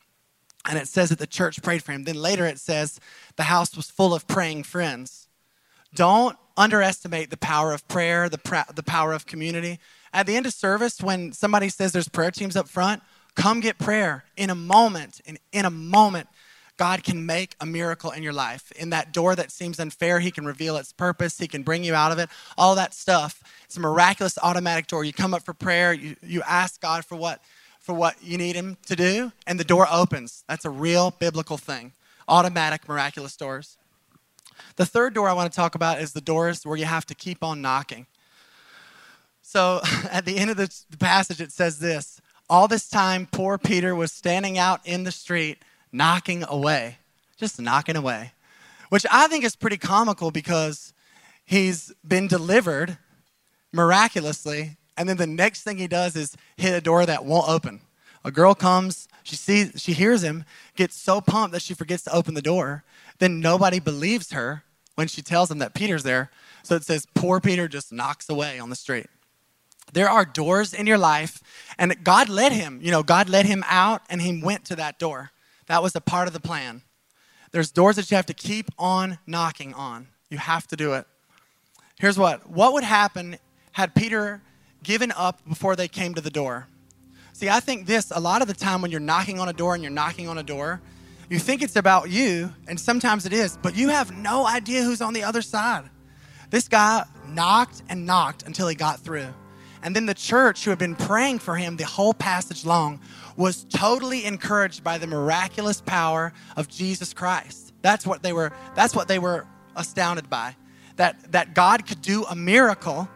And 0.66 0.78
it 0.78 0.88
says 0.88 1.10
that 1.10 1.20
the 1.20 1.28
church 1.28 1.62
prayed 1.62 1.84
for 1.84 1.92
him. 1.92 2.06
Then 2.06 2.16
later 2.16 2.46
it 2.46 2.60
says 2.60 3.00
the 3.36 3.44
house 3.44 3.76
was 3.76 3.92
full 3.92 4.14
of 4.14 4.28
praying 4.28 4.64
friends. 4.64 5.28
Don't 5.94 6.38
underestimate 6.56 7.30
the 7.30 7.38
power 7.38 7.74
of 7.74 7.88
prayer, 7.88 8.30
the, 8.30 8.66
the 8.74 8.84
power 8.84 9.14
of 9.14 9.26
community. 9.26 9.80
At 10.14 10.28
the 10.28 10.36
end 10.36 10.46
of 10.46 10.54
service, 10.54 11.02
when 11.02 11.34
somebody 11.34 11.70
says 11.70 11.92
there's 11.92 12.10
prayer 12.10 12.32
teams 12.32 12.56
up 12.56 12.70
front, 12.70 13.02
come 13.36 13.60
get 13.60 13.78
prayer 13.78 14.24
in 14.38 14.50
a 14.50 14.56
moment. 14.56 15.22
In, 15.26 15.38
in 15.52 15.66
a 15.66 15.70
moment, 15.70 16.28
God 16.78 17.04
can 17.04 17.26
make 17.26 17.56
a 17.60 17.66
miracle 17.66 18.12
in 18.12 18.24
your 18.24 18.34
life. 18.34 18.72
In 18.74 18.90
that 18.90 19.12
door 19.12 19.36
that 19.36 19.52
seems 19.52 19.80
unfair, 19.80 20.20
He 20.20 20.32
can 20.32 20.46
reveal 20.46 20.78
its 20.78 20.94
purpose, 20.94 21.38
He 21.38 21.48
can 21.48 21.64
bring 21.64 21.84
you 21.84 21.94
out 21.94 22.12
of 22.12 22.20
it, 22.20 22.30
all 22.58 22.76
that 22.76 22.94
stuff. 22.94 23.44
It's 23.66 23.78
a 23.78 23.80
miraculous 23.80 24.38
automatic 24.42 24.88
door. 24.88 25.04
You 25.04 25.14
come 25.14 25.34
up 25.34 25.44
for 25.44 25.54
prayer, 25.54 25.94
you, 25.94 26.16
you 26.24 26.42
ask 26.48 26.82
God 26.82 27.06
for 27.06 27.16
what, 27.16 27.42
for 27.80 27.94
what 27.94 28.16
you 28.24 28.38
need 28.38 28.56
Him 28.56 28.78
to 28.88 28.96
do, 28.96 29.32
and 29.46 29.60
the 29.60 29.64
door 29.64 29.88
opens. 29.92 30.44
That's 30.48 30.66
a 30.66 30.70
real 30.70 31.12
biblical 31.12 31.58
thing. 31.58 31.94
Automatic, 32.28 32.88
miraculous 32.88 33.36
doors. 33.36 33.78
The 34.76 34.86
third 34.86 35.14
door 35.14 35.28
I 35.30 35.34
want 35.34 35.52
to 35.52 35.56
talk 35.56 35.76
about 35.76 36.02
is 36.02 36.14
the 36.14 36.22
doors 36.22 36.66
where 36.66 36.78
you 36.78 36.86
have 36.86 37.06
to 37.08 37.16
keep 37.16 37.44
on 37.44 37.62
knocking. 37.62 38.08
So 39.42 39.82
at 40.12 40.26
the 40.26 40.38
end 40.38 40.50
of 40.50 40.58
the 40.58 40.98
passage, 40.98 41.42
it 41.42 41.52
says 41.52 41.80
this 41.80 42.22
All 42.50 42.68
this 42.68 42.90
time, 42.90 43.28
poor 43.32 43.58
Peter 43.58 43.96
was 43.96 44.12
standing 44.12 44.58
out 44.58 44.82
in 44.86 45.04
the 45.04 45.12
street 45.12 45.60
knocking 45.92 46.44
away, 46.48 46.98
just 47.38 47.60
knocking 47.60 47.96
away, 47.96 48.34
which 48.90 49.06
I 49.12 49.28
think 49.28 49.44
is 49.44 49.56
pretty 49.56 49.78
comical 49.78 50.32
because 50.32 50.94
he's 51.46 51.94
been 52.08 52.28
delivered 52.28 52.98
miraculously, 53.74 54.78
and 54.98 55.08
then 55.08 55.18
the 55.18 55.28
next 55.28 55.64
thing 55.64 55.78
he 55.78 55.88
does 55.88 56.16
is 56.16 56.36
hit 56.58 56.74
a 56.74 56.82
door 56.82 57.06
that 57.06 57.26
won't 57.26 57.50
open. 57.50 57.82
A 58.24 58.32
girl 58.32 58.54
comes, 58.54 59.08
she 59.24 59.36
sees, 59.36 59.82
she 59.82 59.94
hears 59.94 60.24
him, 60.24 60.44
gets 60.76 60.96
so 60.96 61.22
pumped 61.22 61.54
that 61.54 61.62
she 61.62 61.74
forgets 61.74 62.04
to 62.04 62.16
open 62.16 62.34
the 62.34 62.42
door. 62.42 62.84
Then 63.20 63.40
nobody 63.40 63.80
believes 63.80 64.32
her 64.32 64.64
when 64.96 65.08
she 65.08 65.22
tells 65.22 65.50
them 65.50 65.60
that 65.60 65.74
Peter's 65.74 66.04
there. 66.04 66.30
So 66.64 66.76
it 66.76 66.84
says, 66.84 67.08
poor 67.16 67.40
Peter 67.40 67.68
just 67.68 67.92
knocks 67.92 68.30
away 68.30 68.60
on 68.60 68.70
the 68.70 68.76
street. 68.76 69.08
There 69.94 70.10
are 70.10 70.24
doors 70.24 70.74
in 70.74 70.88
your 70.88 70.98
life, 70.98 71.42
and 71.78 72.04
God 72.04 72.30
led 72.30 72.52
him. 72.52 72.80
You 72.82 72.92
know, 72.92 73.04
God 73.04 73.28
led 73.28 73.46
him 73.46 73.64
out, 73.68 74.04
and 74.10 74.22
he 74.22 74.42
went 74.42 74.66
to 74.66 74.76
that 74.76 75.00
door. 75.00 75.32
That 75.72 75.82
was 75.82 75.96
a 75.96 76.02
part 76.02 76.28
of 76.28 76.34
the 76.34 76.42
plan. 76.42 76.82
There's 77.54 77.72
doors 77.72 77.96
that 77.96 78.12
you 78.12 78.18
have 78.18 78.26
to 78.26 78.34
keep 78.34 78.70
on 78.78 79.20
knocking 79.26 79.74
on. 79.74 80.10
You 80.30 80.38
have 80.38 80.68
to 80.68 80.76
do 80.76 80.96
it. 80.96 81.08
Here's 81.98 82.20
what 82.20 82.50
what 82.50 82.74
would 82.74 82.84
happen 82.84 83.38
had 83.72 83.96
Peter 83.96 84.42
given 84.84 85.14
up 85.16 85.40
before 85.48 85.78
they 85.78 85.88
came 85.88 86.14
to 86.16 86.20
the 86.20 86.30
door? 86.30 86.68
See, 87.32 87.48
I 87.48 87.62
think 87.62 87.86
this 87.86 88.12
a 88.12 88.20
lot 88.20 88.42
of 88.42 88.50
the 88.50 88.54
time 88.54 88.82
when 88.82 88.92
you're 88.92 89.00
knocking 89.00 89.40
on 89.40 89.48
a 89.48 89.54
door 89.54 89.74
and 89.74 89.82
you're 89.82 89.94
knocking 89.94 90.28
on 90.28 90.38
a 90.38 90.44
door, 90.44 90.82
you 91.30 91.40
think 91.40 91.62
it's 91.62 91.78
about 91.78 92.10
you, 92.10 92.54
and 92.68 92.78
sometimes 92.78 93.26
it 93.26 93.32
is, 93.32 93.58
but 93.62 93.74
you 93.74 93.88
have 93.88 94.14
no 94.14 94.46
idea 94.46 94.84
who's 94.84 95.00
on 95.00 95.14
the 95.14 95.24
other 95.24 95.42
side. 95.42 95.86
This 96.50 96.68
guy 96.68 97.06
knocked 97.30 97.82
and 97.88 98.06
knocked 98.06 98.44
until 98.44 98.68
he 98.68 98.76
got 98.76 99.00
through. 99.00 99.34
And 99.84 99.96
then 99.96 100.06
the 100.06 100.14
church, 100.14 100.66
who 100.66 100.70
had 100.70 100.80
been 100.80 100.96
praying 100.96 101.40
for 101.40 101.56
him 101.56 101.78
the 101.78 101.86
whole 101.86 102.14
passage 102.14 102.66
long, 102.66 103.00
was 103.38 103.66
totally 103.66 104.26
encouraged 104.26 104.84
by 104.84 104.98
the 104.98 105.08
miraculous 105.08 105.82
power 105.82 106.34
of 106.56 106.68
Jesus 106.68 107.14
Christ. 107.14 107.74
That's 107.82 108.06
what 108.06 108.24
they 108.24 108.34
were, 108.34 108.52
that's 108.76 108.96
what 108.96 109.08
they 109.08 109.20
were 109.20 109.46
astounded 109.76 110.30
by. 110.30 110.56
That, 110.98 111.32
that 111.32 111.56
God 111.56 111.88
could 111.88 112.02
do 112.02 112.26
a 112.26 112.36
miracle, 112.36 113.10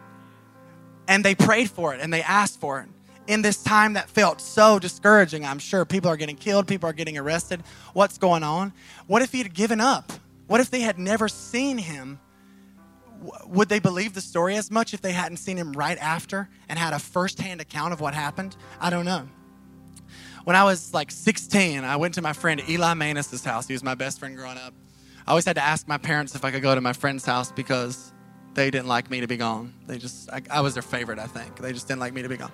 and 1.06 1.24
they 1.24 1.34
prayed 1.34 1.70
for 1.70 1.94
it 1.94 2.00
and 2.00 2.12
they 2.12 2.22
asked 2.22 2.58
for 2.60 2.80
it. 2.80 2.88
In 3.28 3.42
this 3.42 3.62
time 3.62 3.94
that 3.94 4.08
felt 4.08 4.40
so 4.40 4.78
discouraging, 4.78 5.44
I'm 5.44 5.58
sure 5.58 5.84
people 5.84 6.10
are 6.10 6.16
getting 6.16 6.36
killed, 6.36 6.68
people 6.68 6.88
are 6.88 6.92
getting 6.92 7.18
arrested. 7.18 7.62
What's 7.92 8.18
going 8.18 8.42
on? 8.42 8.72
What 9.06 9.22
if 9.22 9.32
he 9.32 9.38
had 9.38 9.52
given 9.52 9.80
up? 9.80 10.12
What 10.46 10.60
if 10.60 10.70
they 10.70 10.80
had 10.80 10.98
never 10.98 11.28
seen 11.28 11.78
him 11.78 12.20
would 13.46 13.68
they 13.68 13.78
believe 13.78 14.14
the 14.14 14.20
story 14.20 14.56
as 14.56 14.70
much 14.70 14.94
if 14.94 15.00
they 15.00 15.12
hadn't 15.12 15.38
seen 15.38 15.56
him 15.56 15.72
right 15.72 15.98
after 15.98 16.48
and 16.68 16.78
had 16.78 16.92
a 16.92 16.98
firsthand 16.98 17.60
account 17.60 17.92
of 17.92 18.00
what 18.00 18.14
happened? 18.14 18.56
I 18.80 18.90
don't 18.90 19.04
know. 19.04 19.28
When 20.46 20.54
I 20.54 20.62
was 20.62 20.94
like 20.94 21.10
16, 21.10 21.82
I 21.82 21.96
went 21.96 22.14
to 22.14 22.22
my 22.22 22.32
friend 22.32 22.62
Eli 22.68 22.94
Manus' 22.94 23.44
house. 23.44 23.66
He 23.66 23.72
was 23.72 23.82
my 23.82 23.96
best 23.96 24.20
friend 24.20 24.36
growing 24.36 24.56
up. 24.58 24.72
I 25.26 25.32
always 25.32 25.44
had 25.44 25.56
to 25.56 25.64
ask 25.64 25.88
my 25.88 25.98
parents 25.98 26.36
if 26.36 26.44
I 26.44 26.52
could 26.52 26.62
go 26.62 26.72
to 26.72 26.80
my 26.80 26.92
friend's 26.92 27.26
house 27.26 27.50
because 27.50 28.12
they 28.54 28.70
didn't 28.70 28.86
like 28.86 29.10
me 29.10 29.18
to 29.22 29.26
be 29.26 29.36
gone. 29.36 29.74
They 29.88 29.98
just, 29.98 30.30
I, 30.30 30.42
I 30.48 30.60
was 30.60 30.74
their 30.74 30.84
favorite, 30.84 31.18
I 31.18 31.26
think. 31.26 31.56
They 31.56 31.72
just 31.72 31.88
didn't 31.88 31.98
like 31.98 32.14
me 32.14 32.22
to 32.22 32.28
be 32.28 32.36
gone. 32.36 32.52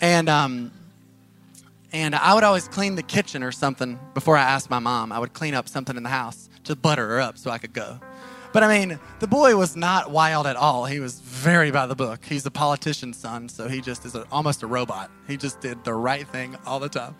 And, 0.00 0.30
um, 0.30 0.72
And 1.92 2.14
I 2.14 2.32
would 2.32 2.44
always 2.44 2.66
clean 2.66 2.94
the 2.94 3.02
kitchen 3.02 3.42
or 3.42 3.52
something 3.52 3.98
before 4.14 4.38
I 4.38 4.44
asked 4.44 4.70
my 4.70 4.78
mom. 4.78 5.12
I 5.12 5.18
would 5.18 5.34
clean 5.34 5.52
up 5.52 5.68
something 5.68 5.98
in 5.98 6.02
the 6.02 6.08
house 6.08 6.48
to 6.64 6.74
butter 6.74 7.06
her 7.08 7.20
up 7.20 7.36
so 7.36 7.50
I 7.50 7.58
could 7.58 7.74
go. 7.74 8.00
But 8.56 8.62
I 8.62 8.78
mean, 8.78 8.98
the 9.18 9.26
boy 9.26 9.54
was 9.54 9.76
not 9.76 10.10
wild 10.10 10.46
at 10.46 10.56
all. 10.56 10.86
He 10.86 10.98
was 10.98 11.20
very 11.20 11.70
by 11.70 11.84
the 11.84 11.94
book. 11.94 12.24
He's 12.24 12.46
a 12.46 12.50
politician's 12.50 13.18
son, 13.18 13.50
so 13.50 13.68
he 13.68 13.82
just 13.82 14.06
is 14.06 14.14
a, 14.14 14.24
almost 14.32 14.62
a 14.62 14.66
robot. 14.66 15.10
He 15.28 15.36
just 15.36 15.60
did 15.60 15.84
the 15.84 15.92
right 15.92 16.26
thing 16.26 16.56
all 16.64 16.80
the 16.80 16.88
time. 16.88 17.16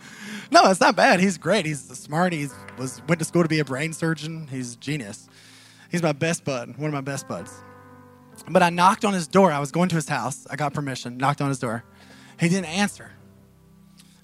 No, 0.50 0.70
it's 0.70 0.80
not 0.80 0.96
bad. 0.96 1.20
He's 1.20 1.36
great. 1.36 1.66
He's 1.66 1.82
smart. 1.82 2.32
He 2.32 2.48
was 2.78 3.02
went 3.06 3.18
to 3.18 3.26
school 3.26 3.42
to 3.42 3.50
be 3.50 3.58
a 3.58 3.66
brain 3.66 3.92
surgeon. 3.92 4.46
He's 4.46 4.76
genius. 4.76 5.28
He's 5.90 6.02
my 6.02 6.12
best 6.12 6.42
bud, 6.42 6.78
one 6.78 6.88
of 6.88 6.94
my 6.94 7.02
best 7.02 7.28
buds. 7.28 7.52
But 8.48 8.62
I 8.62 8.70
knocked 8.70 9.04
on 9.04 9.12
his 9.12 9.28
door. 9.28 9.52
I 9.52 9.58
was 9.58 9.70
going 9.70 9.90
to 9.90 9.96
his 9.96 10.08
house. 10.08 10.46
I 10.48 10.56
got 10.56 10.72
permission, 10.72 11.18
knocked 11.18 11.42
on 11.42 11.50
his 11.50 11.58
door. 11.58 11.84
He 12.40 12.48
didn't 12.48 12.70
answer. 12.70 13.10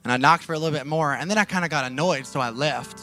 And 0.03 0.14
I 0.14 0.16
knocked 0.16 0.44
for 0.44 0.55
a 0.55 0.59
little 0.59 0.79
bit 0.79 0.87
more, 0.87 1.12
and 1.12 1.31
then 1.31 1.37
I 1.37 1.44
kind 1.44 1.66
of 1.66 1.70
got 1.70 1.85
annoyed, 1.85 2.27
so 2.27 2.40
I 2.40 2.48
left. 2.48 3.03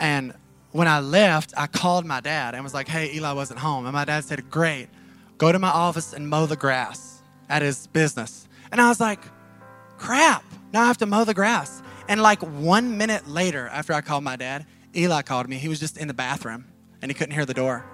And 0.00 0.34
when 0.74 0.88
I 0.88 0.98
left, 0.98 1.54
I 1.56 1.68
called 1.68 2.04
my 2.04 2.20
dad 2.20 2.56
and 2.56 2.64
was 2.64 2.74
like, 2.74 2.88
hey, 2.88 3.14
Eli 3.14 3.30
wasn't 3.30 3.60
home. 3.60 3.86
And 3.86 3.92
my 3.92 4.04
dad 4.04 4.24
said, 4.24 4.50
great, 4.50 4.88
go 5.38 5.52
to 5.52 5.58
my 5.60 5.68
office 5.68 6.12
and 6.12 6.28
mow 6.28 6.46
the 6.46 6.56
grass 6.56 7.22
at 7.48 7.62
his 7.62 7.86
business. 7.86 8.48
And 8.72 8.80
I 8.80 8.88
was 8.88 8.98
like, 8.98 9.20
crap, 9.98 10.42
now 10.72 10.82
I 10.82 10.86
have 10.86 10.98
to 10.98 11.06
mow 11.06 11.22
the 11.22 11.32
grass. 11.32 11.80
And 12.08 12.20
like 12.20 12.40
one 12.42 12.98
minute 12.98 13.28
later, 13.28 13.68
after 13.68 13.92
I 13.92 14.00
called 14.00 14.24
my 14.24 14.34
dad, 14.34 14.66
Eli 14.96 15.22
called 15.22 15.48
me. 15.48 15.58
He 15.58 15.68
was 15.68 15.78
just 15.78 15.96
in 15.96 16.08
the 16.08 16.14
bathroom 16.14 16.64
and 17.00 17.08
he 17.08 17.14
couldn't 17.14 17.34
hear 17.34 17.46
the 17.46 17.54
door. 17.54 17.84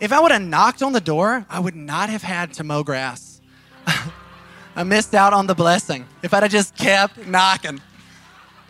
If 0.00 0.12
I 0.12 0.18
would 0.18 0.32
have 0.32 0.42
knocked 0.42 0.82
on 0.82 0.92
the 0.92 1.00
door, 1.00 1.46
I 1.48 1.60
would 1.60 1.76
not 1.76 2.10
have 2.10 2.22
had 2.24 2.52
to 2.54 2.64
mow 2.64 2.82
grass. 2.82 3.40
I 4.74 4.82
missed 4.82 5.14
out 5.14 5.32
on 5.32 5.46
the 5.46 5.54
blessing 5.54 6.04
if 6.24 6.34
I'd 6.34 6.42
have 6.42 6.50
just 6.50 6.76
kept 6.76 7.28
knocking. 7.28 7.80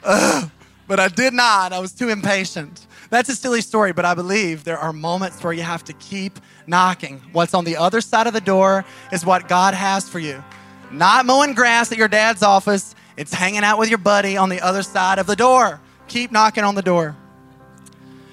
Ugh. 0.04 0.50
But 0.86 1.00
I 1.00 1.08
did 1.08 1.32
not. 1.32 1.72
I 1.72 1.78
was 1.78 1.92
too 1.92 2.10
impatient. 2.10 2.86
That's 3.10 3.28
a 3.28 3.34
silly 3.34 3.62
story, 3.62 3.92
but 3.92 4.04
I 4.04 4.14
believe 4.14 4.64
there 4.64 4.78
are 4.78 4.92
moments 4.92 5.42
where 5.42 5.52
you 5.52 5.62
have 5.62 5.82
to 5.84 5.92
keep 5.94 6.38
knocking. 6.66 7.22
What's 7.32 7.54
on 7.54 7.64
the 7.64 7.76
other 7.76 8.00
side 8.00 8.26
of 8.26 8.34
the 8.34 8.40
door 8.40 8.84
is 9.12 9.24
what 9.24 9.48
God 9.48 9.74
has 9.74 10.08
for 10.08 10.18
you. 10.18 10.42
Not 10.90 11.26
mowing 11.26 11.54
grass 11.54 11.90
at 11.90 11.98
your 11.98 12.08
dad's 12.08 12.42
office, 12.42 12.94
it's 13.16 13.32
hanging 13.32 13.64
out 13.64 13.78
with 13.78 13.88
your 13.88 13.98
buddy 13.98 14.36
on 14.36 14.48
the 14.48 14.60
other 14.60 14.82
side 14.82 15.18
of 15.18 15.26
the 15.26 15.36
door. 15.36 15.80
Keep 16.06 16.32
knocking 16.32 16.64
on 16.64 16.74
the 16.74 16.82
door. 16.82 17.16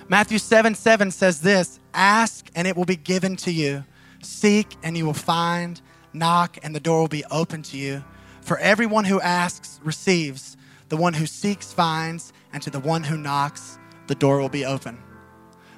Matthew 0.07 0.37
7 0.37 0.75
7 0.75 1.09
says 1.09 1.41
this 1.41 1.79
Ask 1.93 2.49
and 2.53 2.67
it 2.67 2.75
will 2.75 2.85
be 2.85 2.95
given 2.95 3.35
to 3.37 3.51
you. 3.51 3.83
Seek 4.21 4.75
and 4.83 4.97
you 4.97 5.05
will 5.05 5.13
find. 5.13 5.81
Knock 6.13 6.57
and 6.63 6.75
the 6.75 6.79
door 6.79 7.01
will 7.01 7.07
be 7.07 7.25
open 7.31 7.61
to 7.63 7.77
you. 7.77 8.03
For 8.41 8.57
everyone 8.59 9.05
who 9.05 9.19
asks 9.21 9.79
receives, 9.83 10.55
the 10.89 10.97
one 10.97 11.13
who 11.13 11.25
seeks 11.25 11.73
finds, 11.73 12.31
and 12.53 12.61
to 12.61 12.69
the 12.69 12.79
one 12.79 13.03
who 13.03 13.17
knocks, 13.17 13.79
the 14.07 14.15
door 14.15 14.39
will 14.39 14.49
be 14.49 14.65
open. 14.65 14.97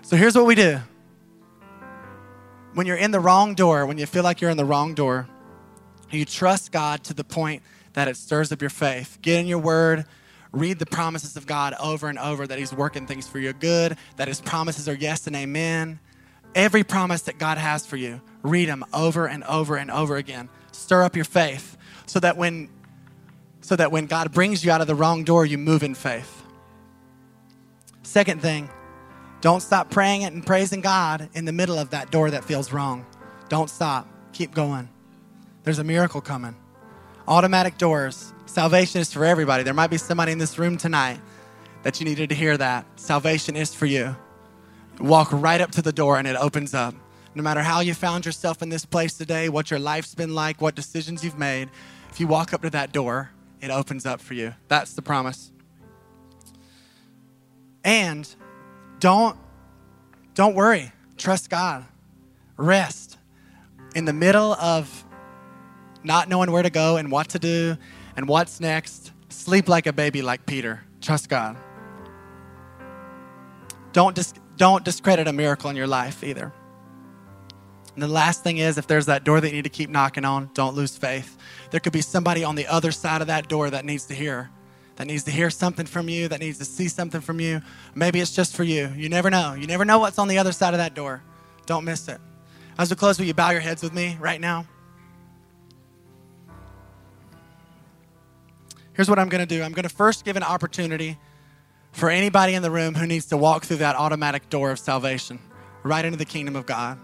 So 0.01 0.15
here's 0.15 0.35
what 0.35 0.45
we 0.45 0.55
do 0.55 0.79
when 2.73 2.85
you're 2.85 2.97
in 2.97 3.11
the 3.11 3.19
wrong 3.19 3.55
door, 3.55 3.85
when 3.85 3.97
you 3.97 4.05
feel 4.05 4.23
like 4.23 4.39
you're 4.39 4.51
in 4.51 4.57
the 4.57 4.65
wrong 4.65 4.93
door, 4.93 5.27
you 6.11 6.25
trust 6.25 6.71
God 6.71 7.03
to 7.05 7.13
the 7.13 7.23
point 7.23 7.63
that 7.93 8.07
it 8.07 8.15
stirs 8.15 8.51
up 8.51 8.61
your 8.61 8.69
faith. 8.69 9.17
Get 9.23 9.39
in 9.39 9.47
your 9.47 9.57
word, 9.57 10.05
read 10.51 10.77
the 10.77 10.85
promises 10.85 11.35
of 11.35 11.47
God 11.47 11.73
over 11.79 12.07
and 12.07 12.19
over 12.19 12.45
that 12.45 12.59
He's 12.59 12.71
working 12.71 13.07
things 13.07 13.27
for 13.27 13.39
your 13.39 13.53
good, 13.53 13.97
that 14.17 14.27
His 14.27 14.41
promises 14.41 14.87
are 14.87 14.93
yes 14.93 15.25
and 15.25 15.35
amen. 15.35 15.99
Every 16.53 16.83
promise 16.83 17.23
that 17.23 17.39
God 17.39 17.57
has 17.57 17.85
for 17.85 17.97
you, 17.97 18.21
read 18.43 18.69
them 18.69 18.85
over 18.93 19.27
and 19.27 19.43
over 19.45 19.75
and 19.75 19.89
over 19.89 20.15
again. 20.15 20.49
Stir 20.71 21.03
up 21.03 21.15
your 21.15 21.25
faith 21.25 21.77
so 22.05 22.19
that 22.19 22.37
when 22.37 22.69
so 23.61 23.75
that 23.75 23.91
when 23.91 24.05
God 24.05 24.31
brings 24.31 24.63
you 24.63 24.71
out 24.71 24.79
of 24.79 24.87
the 24.87 24.95
wrong 24.95 25.23
door, 25.23 25.45
you 25.45 25.57
move 25.57 25.83
in 25.83 25.93
faith. 25.93 26.43
Second 28.17 28.41
thing, 28.41 28.67
don't 29.41 29.61
stop 29.61 29.91
praying 29.91 30.23
it 30.23 30.33
and 30.33 30.43
praising 30.43 30.81
God 30.81 31.29
in 31.35 31.45
the 31.45 31.51
middle 31.51 31.77
of 31.77 31.91
that 31.91 32.09
door 32.09 32.31
that 32.31 32.43
feels 32.43 32.73
wrong. 32.73 33.05
Don't 33.47 33.69
stop. 33.69 34.07
Keep 34.33 34.55
going. 34.55 34.89
There's 35.61 35.77
a 35.77 35.83
miracle 35.83 36.19
coming. 36.19 36.55
Automatic 37.27 37.77
doors. 37.77 38.33
Salvation 38.47 39.01
is 39.01 39.13
for 39.13 39.23
everybody. 39.23 39.61
There 39.61 39.75
might 39.75 39.91
be 39.91 39.99
somebody 39.99 40.31
in 40.31 40.39
this 40.39 40.57
room 40.57 40.77
tonight 40.77 41.19
that 41.83 41.99
you 41.99 42.07
needed 42.07 42.29
to 42.29 42.35
hear 42.35 42.57
that. 42.57 42.87
Salvation 42.95 43.55
is 43.55 43.75
for 43.75 43.85
you. 43.85 44.15
Walk 44.99 45.29
right 45.31 45.61
up 45.61 45.69
to 45.73 45.83
the 45.83 45.93
door 45.93 46.17
and 46.17 46.27
it 46.27 46.37
opens 46.37 46.73
up. 46.73 46.95
No 47.35 47.43
matter 47.43 47.61
how 47.61 47.81
you 47.81 47.93
found 47.93 48.25
yourself 48.25 48.63
in 48.63 48.69
this 48.69 48.83
place 48.83 49.15
today, 49.15 49.47
what 49.47 49.69
your 49.69 49.79
life's 49.79 50.15
been 50.15 50.33
like, 50.33 50.59
what 50.59 50.73
decisions 50.73 51.23
you've 51.23 51.37
made, 51.37 51.69
if 52.09 52.19
you 52.19 52.25
walk 52.25 52.51
up 52.51 52.63
to 52.63 52.71
that 52.71 52.91
door, 52.91 53.29
it 53.61 53.69
opens 53.69 54.07
up 54.07 54.21
for 54.21 54.33
you. 54.33 54.55
That's 54.69 54.93
the 54.93 55.03
promise. 55.03 55.51
And 57.87 58.27
don't 58.99 59.37
don't 60.33 60.53
worry. 60.53 60.91
Trust 61.15 61.49
God. 61.49 61.85
Rest. 62.57 63.17
In 63.95 64.03
the 64.03 64.13
middle 64.13 64.53
of 64.53 65.05
not 66.03 66.27
knowing 66.27 66.51
where 66.51 66.61
to 66.61 66.69
go 66.69 66.97
and 66.97 67.09
what 67.09 67.29
to 67.29 67.39
do 67.39 67.77
and 68.17 68.27
what's 68.27 68.59
next, 68.59 69.13
sleep 69.29 69.69
like 69.69 69.87
a 69.87 69.93
baby 69.93 70.21
like 70.21 70.45
Peter. 70.45 70.83
Trust 70.99 71.29
God. 71.29 71.55
Don't 73.93 74.13
dis- 74.13 74.33
don't 74.57 74.83
discredit 74.83 75.27
a 75.29 75.33
miracle 75.33 75.69
in 75.69 75.77
your 75.77 75.87
life 75.87 76.25
either. 76.25 76.51
And 77.93 78.03
the 78.03 78.09
last 78.09 78.43
thing 78.43 78.57
is 78.57 78.77
if 78.77 78.85
there's 78.85 79.05
that 79.05 79.23
door 79.23 79.39
that 79.39 79.47
you 79.47 79.55
need 79.55 79.63
to 79.63 79.69
keep 79.69 79.89
knocking 79.89 80.25
on, 80.25 80.51
don't 80.53 80.75
lose 80.75 80.97
faith. 80.97 81.37
There 81.71 81.79
could 81.79 81.93
be 81.93 82.01
somebody 82.01 82.43
on 82.43 82.55
the 82.55 82.67
other 82.67 82.91
side 82.91 83.21
of 83.21 83.27
that 83.27 83.47
door 83.47 83.69
that 83.69 83.85
needs 83.85 84.05
to 84.07 84.13
hear 84.13 84.51
that 84.97 85.07
needs 85.07 85.23
to 85.23 85.31
hear 85.31 85.49
something 85.49 85.85
from 85.85 86.09
you, 86.09 86.27
that 86.27 86.39
needs 86.39 86.57
to 86.57 86.65
see 86.65 86.87
something 86.87 87.21
from 87.21 87.39
you. 87.39 87.61
Maybe 87.95 88.19
it's 88.19 88.35
just 88.35 88.55
for 88.55 88.63
you. 88.63 88.91
You 88.95 89.09
never 89.09 89.29
know. 89.29 89.53
You 89.53 89.67
never 89.67 89.85
know 89.85 89.99
what's 89.99 90.19
on 90.19 90.27
the 90.27 90.39
other 90.39 90.51
side 90.51 90.73
of 90.73 90.79
that 90.79 90.95
door. 90.95 91.23
Don't 91.65 91.85
miss 91.85 92.07
it. 92.07 92.19
As 92.77 92.89
we 92.89 92.95
close, 92.95 93.19
will 93.19 93.25
you 93.25 93.33
bow 93.33 93.51
your 93.51 93.61
heads 93.61 93.81
with 93.83 93.93
me 93.93 94.17
right 94.19 94.41
now? 94.41 94.65
Here's 98.93 99.07
what 99.07 99.19
I'm 99.19 99.29
going 99.29 99.47
to 99.47 99.55
do 99.55 99.61
I'm 99.61 99.73
going 99.73 99.87
to 99.87 99.95
first 99.95 100.25
give 100.25 100.35
an 100.35 100.43
opportunity 100.43 101.17
for 101.91 102.09
anybody 102.09 102.55
in 102.55 102.63
the 102.63 102.71
room 102.71 102.95
who 102.95 103.05
needs 103.05 103.27
to 103.27 103.37
walk 103.37 103.65
through 103.65 103.77
that 103.77 103.95
automatic 103.95 104.49
door 104.49 104.71
of 104.71 104.79
salvation 104.79 105.39
right 105.83 106.03
into 106.03 106.17
the 106.17 106.25
kingdom 106.25 106.55
of 106.55 106.65
God. 106.65 106.99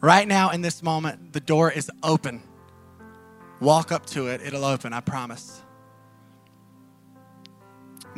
Right 0.00 0.26
now, 0.26 0.50
in 0.50 0.62
this 0.62 0.82
moment, 0.82 1.34
the 1.34 1.40
door 1.40 1.70
is 1.70 1.90
open. 2.02 2.42
Walk 3.60 3.92
up 3.92 4.06
to 4.06 4.28
it, 4.28 4.40
it'll 4.42 4.64
open, 4.64 4.92
I 4.92 5.00
promise. 5.00 5.62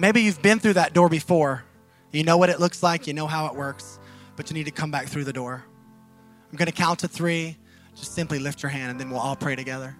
Maybe 0.01 0.23
you've 0.23 0.41
been 0.41 0.59
through 0.59 0.73
that 0.75 0.95
door 0.95 1.11
before. 1.11 1.63
You 2.11 2.25
know 2.25 2.39
what 2.39 2.49
it 2.49 2.59
looks 2.59 2.83
like, 2.83 3.07
you 3.07 3.13
know 3.13 3.27
how 3.27 3.49
it 3.49 3.55
works, 3.55 3.99
but 4.35 4.49
you 4.49 4.55
need 4.55 4.65
to 4.65 4.71
come 4.71 4.91
back 4.91 5.09
through 5.09 5.25
the 5.25 5.33
door. 5.33 5.63
I'm 6.51 6.57
going 6.57 6.67
to 6.67 6.73
count 6.73 7.01
to 7.01 7.09
three. 7.09 7.59
Just 7.95 8.15
simply 8.15 8.39
lift 8.39 8.63
your 8.63 8.71
hand 8.71 8.93
and 8.93 8.99
then 8.99 9.11
we'll 9.11 9.21
all 9.21 9.37
pray 9.37 9.57
together. 9.57 9.95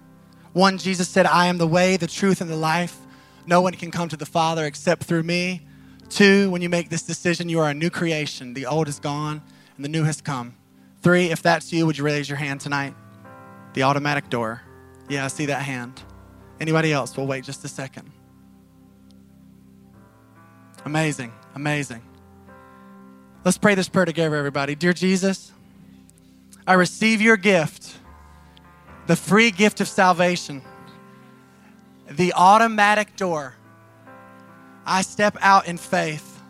One, 0.53 0.79
Jesus 0.79 1.07
said, 1.07 1.27
I 1.27 1.45
am 1.45 1.59
the 1.59 1.67
way, 1.67 1.97
the 1.97 2.07
truth, 2.07 2.41
and 2.41 2.49
the 2.49 2.55
life. 2.55 2.97
No 3.45 3.61
one 3.61 3.73
can 3.73 3.91
come 3.91 4.09
to 4.09 4.17
the 4.17 4.25
Father 4.25 4.65
except 4.65 5.03
through 5.03 5.21
me. 5.21 5.67
Two, 6.09 6.49
when 6.49 6.63
you 6.63 6.69
make 6.69 6.89
this 6.89 7.03
decision, 7.03 7.47
you 7.47 7.59
are 7.59 7.69
a 7.69 7.73
new 7.75 7.91
creation. 7.91 8.55
The 8.55 8.65
old 8.65 8.87
is 8.87 8.99
gone 8.99 9.43
and 9.75 9.85
the 9.85 9.89
new 9.89 10.03
has 10.05 10.19
come. 10.19 10.55
Three, 11.03 11.29
if 11.29 11.43
that's 11.43 11.71
you, 11.71 11.85
would 11.85 11.99
you 11.99 12.03
raise 12.03 12.27
your 12.27 12.39
hand 12.39 12.59
tonight? 12.59 12.95
The 13.75 13.83
automatic 13.83 14.31
door. 14.31 14.63
Yeah, 15.09 15.25
I 15.25 15.27
see 15.27 15.45
that 15.45 15.61
hand. 15.61 16.01
Anybody 16.59 16.91
else? 16.91 17.15
We'll 17.15 17.27
wait 17.27 17.43
just 17.43 17.63
a 17.63 17.67
second. 17.67 18.11
Amazing, 20.85 21.31
amazing. 21.53 22.01
Let's 23.45 23.57
pray 23.57 23.75
this 23.75 23.89
prayer 23.89 24.05
together, 24.05 24.35
everybody. 24.35 24.75
Dear 24.75 24.93
Jesus, 24.93 25.51
I 26.65 26.73
receive 26.73 27.21
your 27.21 27.37
gift, 27.37 27.97
the 29.07 29.15
free 29.15 29.51
gift 29.51 29.79
of 29.81 29.87
salvation, 29.87 30.61
the 32.09 32.33
automatic 32.33 33.15
door. 33.15 33.55
I 34.85 35.03
step 35.03 35.37
out 35.41 35.67
in 35.67 35.77
faith. 35.77 36.41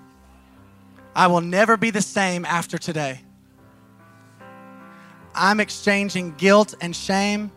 I 1.13 1.27
will 1.27 1.41
never 1.41 1.75
be 1.75 1.91
the 1.91 2.01
same 2.01 2.45
after 2.45 2.77
today. 2.77 3.21
I'm 5.35 5.59
exchanging 5.59 6.35
guilt 6.35 6.73
and 6.81 6.95
shame 6.95 7.51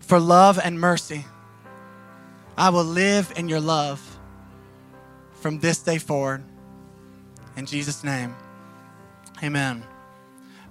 for 0.00 0.18
love 0.18 0.58
and 0.62 0.78
mercy. 0.78 1.24
I 2.56 2.70
will 2.70 2.84
live 2.84 3.32
in 3.36 3.48
your 3.48 3.60
love 3.60 4.11
from 5.42 5.58
this 5.58 5.82
day 5.82 5.98
forward. 5.98 6.42
In 7.56 7.66
Jesus' 7.66 8.02
name, 8.02 8.34
amen. 9.42 9.84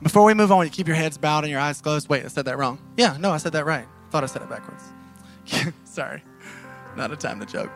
Before 0.02 0.24
we 0.24 0.34
move 0.34 0.52
on, 0.52 0.66
you 0.66 0.72
keep 0.72 0.88
your 0.88 0.96
heads 0.96 1.18
bowed 1.18 1.44
and 1.44 1.52
your 1.52 1.60
eyes 1.60 1.80
closed. 1.82 2.10
Wait, 2.10 2.26
I 2.26 2.28
said 2.28 2.46
that 2.46 2.58
wrong. 2.58 2.80
Yeah, 2.98 3.18
no, 3.20 3.30
I 3.30 3.38
said 3.38 3.52
that 3.54 3.66
right. 3.66 3.86
Thought 4.10 4.24
I 4.24 4.28
said 4.28 4.42
it 4.42 4.50
backwards. 4.50 4.84
Sorry, 5.84 6.24
not 6.96 7.12
a 7.12 7.16
time 7.16 7.40
to 7.40 7.46
joke. 7.46 7.72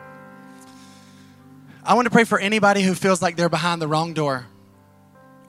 I 1.83 1.93
want 1.93 2.07
to 2.07 2.09
pray 2.09 2.23
for 2.23 2.39
anybody 2.39 2.81
who 2.81 2.95
feels 2.95 3.21
like 3.21 3.35
they're 3.35 3.49
behind 3.49 3.79
the 3.79 3.87
wrong 3.87 4.13
door, 4.15 4.47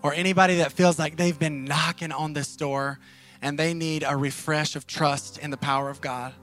or 0.03 0.13
anybody 0.13 0.57
that 0.57 0.73
feels 0.73 0.99
like 0.99 1.17
they've 1.17 1.39
been 1.39 1.65
knocking 1.65 2.13
on 2.13 2.35
this 2.35 2.57
door 2.57 2.99
and 3.41 3.59
they 3.59 3.75
need 3.75 4.05
a 4.07 4.17
refresh 4.17 4.77
of 4.77 4.87
trust 4.87 5.39
in 5.39 5.51
the 5.51 5.57
power 5.57 5.89
of 5.89 6.01
God. 6.01 6.35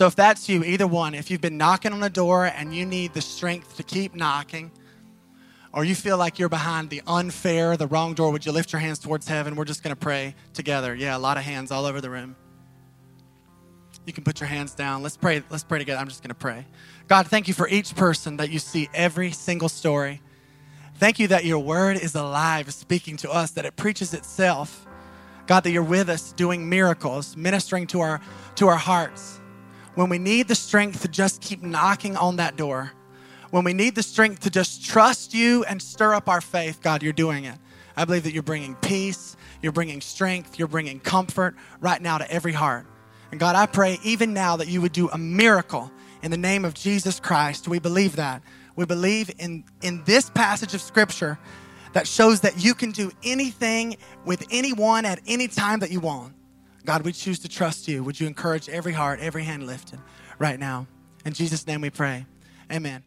So 0.00 0.06
if 0.06 0.16
that's 0.16 0.48
you, 0.48 0.64
either 0.64 0.86
one, 0.86 1.14
if 1.14 1.30
you've 1.30 1.42
been 1.42 1.58
knocking 1.58 1.92
on 1.92 2.02
a 2.02 2.08
door 2.08 2.46
and 2.46 2.74
you 2.74 2.86
need 2.86 3.12
the 3.12 3.20
strength 3.20 3.76
to 3.76 3.82
keep 3.82 4.14
knocking, 4.14 4.70
or 5.74 5.84
you 5.84 5.94
feel 5.94 6.16
like 6.16 6.38
you're 6.38 6.48
behind 6.48 6.88
the 6.88 7.02
unfair, 7.06 7.76
the 7.76 7.86
wrong 7.86 8.14
door, 8.14 8.30
would 8.32 8.46
you 8.46 8.50
lift 8.50 8.72
your 8.72 8.80
hands 8.80 8.98
towards 8.98 9.28
heaven? 9.28 9.56
We're 9.56 9.66
just 9.66 9.82
going 9.82 9.94
to 9.94 10.00
pray 10.00 10.36
together. 10.54 10.94
Yeah, 10.94 11.14
a 11.14 11.18
lot 11.18 11.36
of 11.36 11.42
hands 11.42 11.70
all 11.70 11.84
over 11.84 12.00
the 12.00 12.08
room. 12.08 12.34
You 14.06 14.14
can 14.14 14.24
put 14.24 14.40
your 14.40 14.48
hands 14.48 14.74
down. 14.74 15.02
Let's 15.02 15.18
pray. 15.18 15.42
Let's 15.50 15.64
pray 15.64 15.80
together. 15.80 16.00
I'm 16.00 16.08
just 16.08 16.22
going 16.22 16.30
to 16.30 16.34
pray. 16.34 16.64
God, 17.06 17.26
thank 17.26 17.46
you 17.46 17.52
for 17.52 17.68
each 17.68 17.94
person 17.94 18.38
that 18.38 18.48
you 18.48 18.58
see 18.58 18.88
every 18.94 19.32
single 19.32 19.68
story. 19.68 20.22
Thank 20.94 21.18
you 21.18 21.28
that 21.28 21.44
your 21.44 21.58
word 21.58 21.98
is 21.98 22.14
alive, 22.14 22.72
speaking 22.72 23.18
to 23.18 23.30
us, 23.30 23.50
that 23.50 23.66
it 23.66 23.76
preaches 23.76 24.14
itself. 24.14 24.86
God, 25.46 25.60
that 25.64 25.72
you're 25.72 25.82
with 25.82 26.08
us 26.08 26.32
doing 26.32 26.70
miracles, 26.70 27.36
ministering 27.36 27.86
to 27.88 28.00
our 28.00 28.22
to 28.54 28.66
our 28.68 28.78
hearts. 28.78 29.36
When 29.94 30.08
we 30.08 30.18
need 30.18 30.48
the 30.48 30.54
strength 30.54 31.02
to 31.02 31.08
just 31.08 31.40
keep 31.40 31.62
knocking 31.62 32.16
on 32.16 32.36
that 32.36 32.56
door, 32.56 32.92
when 33.50 33.64
we 33.64 33.72
need 33.72 33.96
the 33.96 34.02
strength 34.02 34.40
to 34.40 34.50
just 34.50 34.84
trust 34.84 35.34
you 35.34 35.64
and 35.64 35.82
stir 35.82 36.14
up 36.14 36.28
our 36.28 36.40
faith, 36.40 36.80
God, 36.80 37.02
you're 37.02 37.12
doing 37.12 37.44
it. 37.44 37.58
I 37.96 38.04
believe 38.04 38.22
that 38.22 38.32
you're 38.32 38.42
bringing 38.42 38.76
peace, 38.76 39.36
you're 39.60 39.72
bringing 39.72 40.00
strength, 40.00 40.58
you're 40.58 40.68
bringing 40.68 41.00
comfort 41.00 41.56
right 41.80 42.00
now 42.00 42.18
to 42.18 42.30
every 42.30 42.52
heart. 42.52 42.86
And 43.32 43.40
God, 43.40 43.56
I 43.56 43.66
pray 43.66 43.98
even 44.04 44.32
now 44.32 44.56
that 44.56 44.68
you 44.68 44.80
would 44.80 44.92
do 44.92 45.08
a 45.08 45.18
miracle 45.18 45.90
in 46.22 46.30
the 46.30 46.36
name 46.36 46.64
of 46.64 46.74
Jesus 46.74 47.18
Christ. 47.18 47.68
We 47.68 47.78
believe 47.78 48.16
that. 48.16 48.42
We 48.76 48.86
believe 48.86 49.30
in, 49.38 49.64
in 49.82 50.02
this 50.04 50.30
passage 50.30 50.74
of 50.74 50.80
Scripture 50.80 51.38
that 51.92 52.06
shows 52.06 52.40
that 52.40 52.62
you 52.62 52.74
can 52.74 52.92
do 52.92 53.10
anything 53.24 53.96
with 54.24 54.46
anyone 54.50 55.04
at 55.04 55.20
any 55.26 55.48
time 55.48 55.80
that 55.80 55.90
you 55.90 56.00
want. 56.00 56.34
God, 56.84 57.02
we 57.02 57.12
choose 57.12 57.38
to 57.40 57.48
trust 57.48 57.88
you. 57.88 58.02
Would 58.04 58.18
you 58.18 58.26
encourage 58.26 58.68
every 58.68 58.92
heart, 58.92 59.20
every 59.20 59.44
hand 59.44 59.66
lifted 59.66 60.00
right 60.38 60.58
now? 60.58 60.86
In 61.24 61.32
Jesus' 61.32 61.66
name 61.66 61.80
we 61.82 61.90
pray. 61.90 62.26
Amen. 62.72 63.02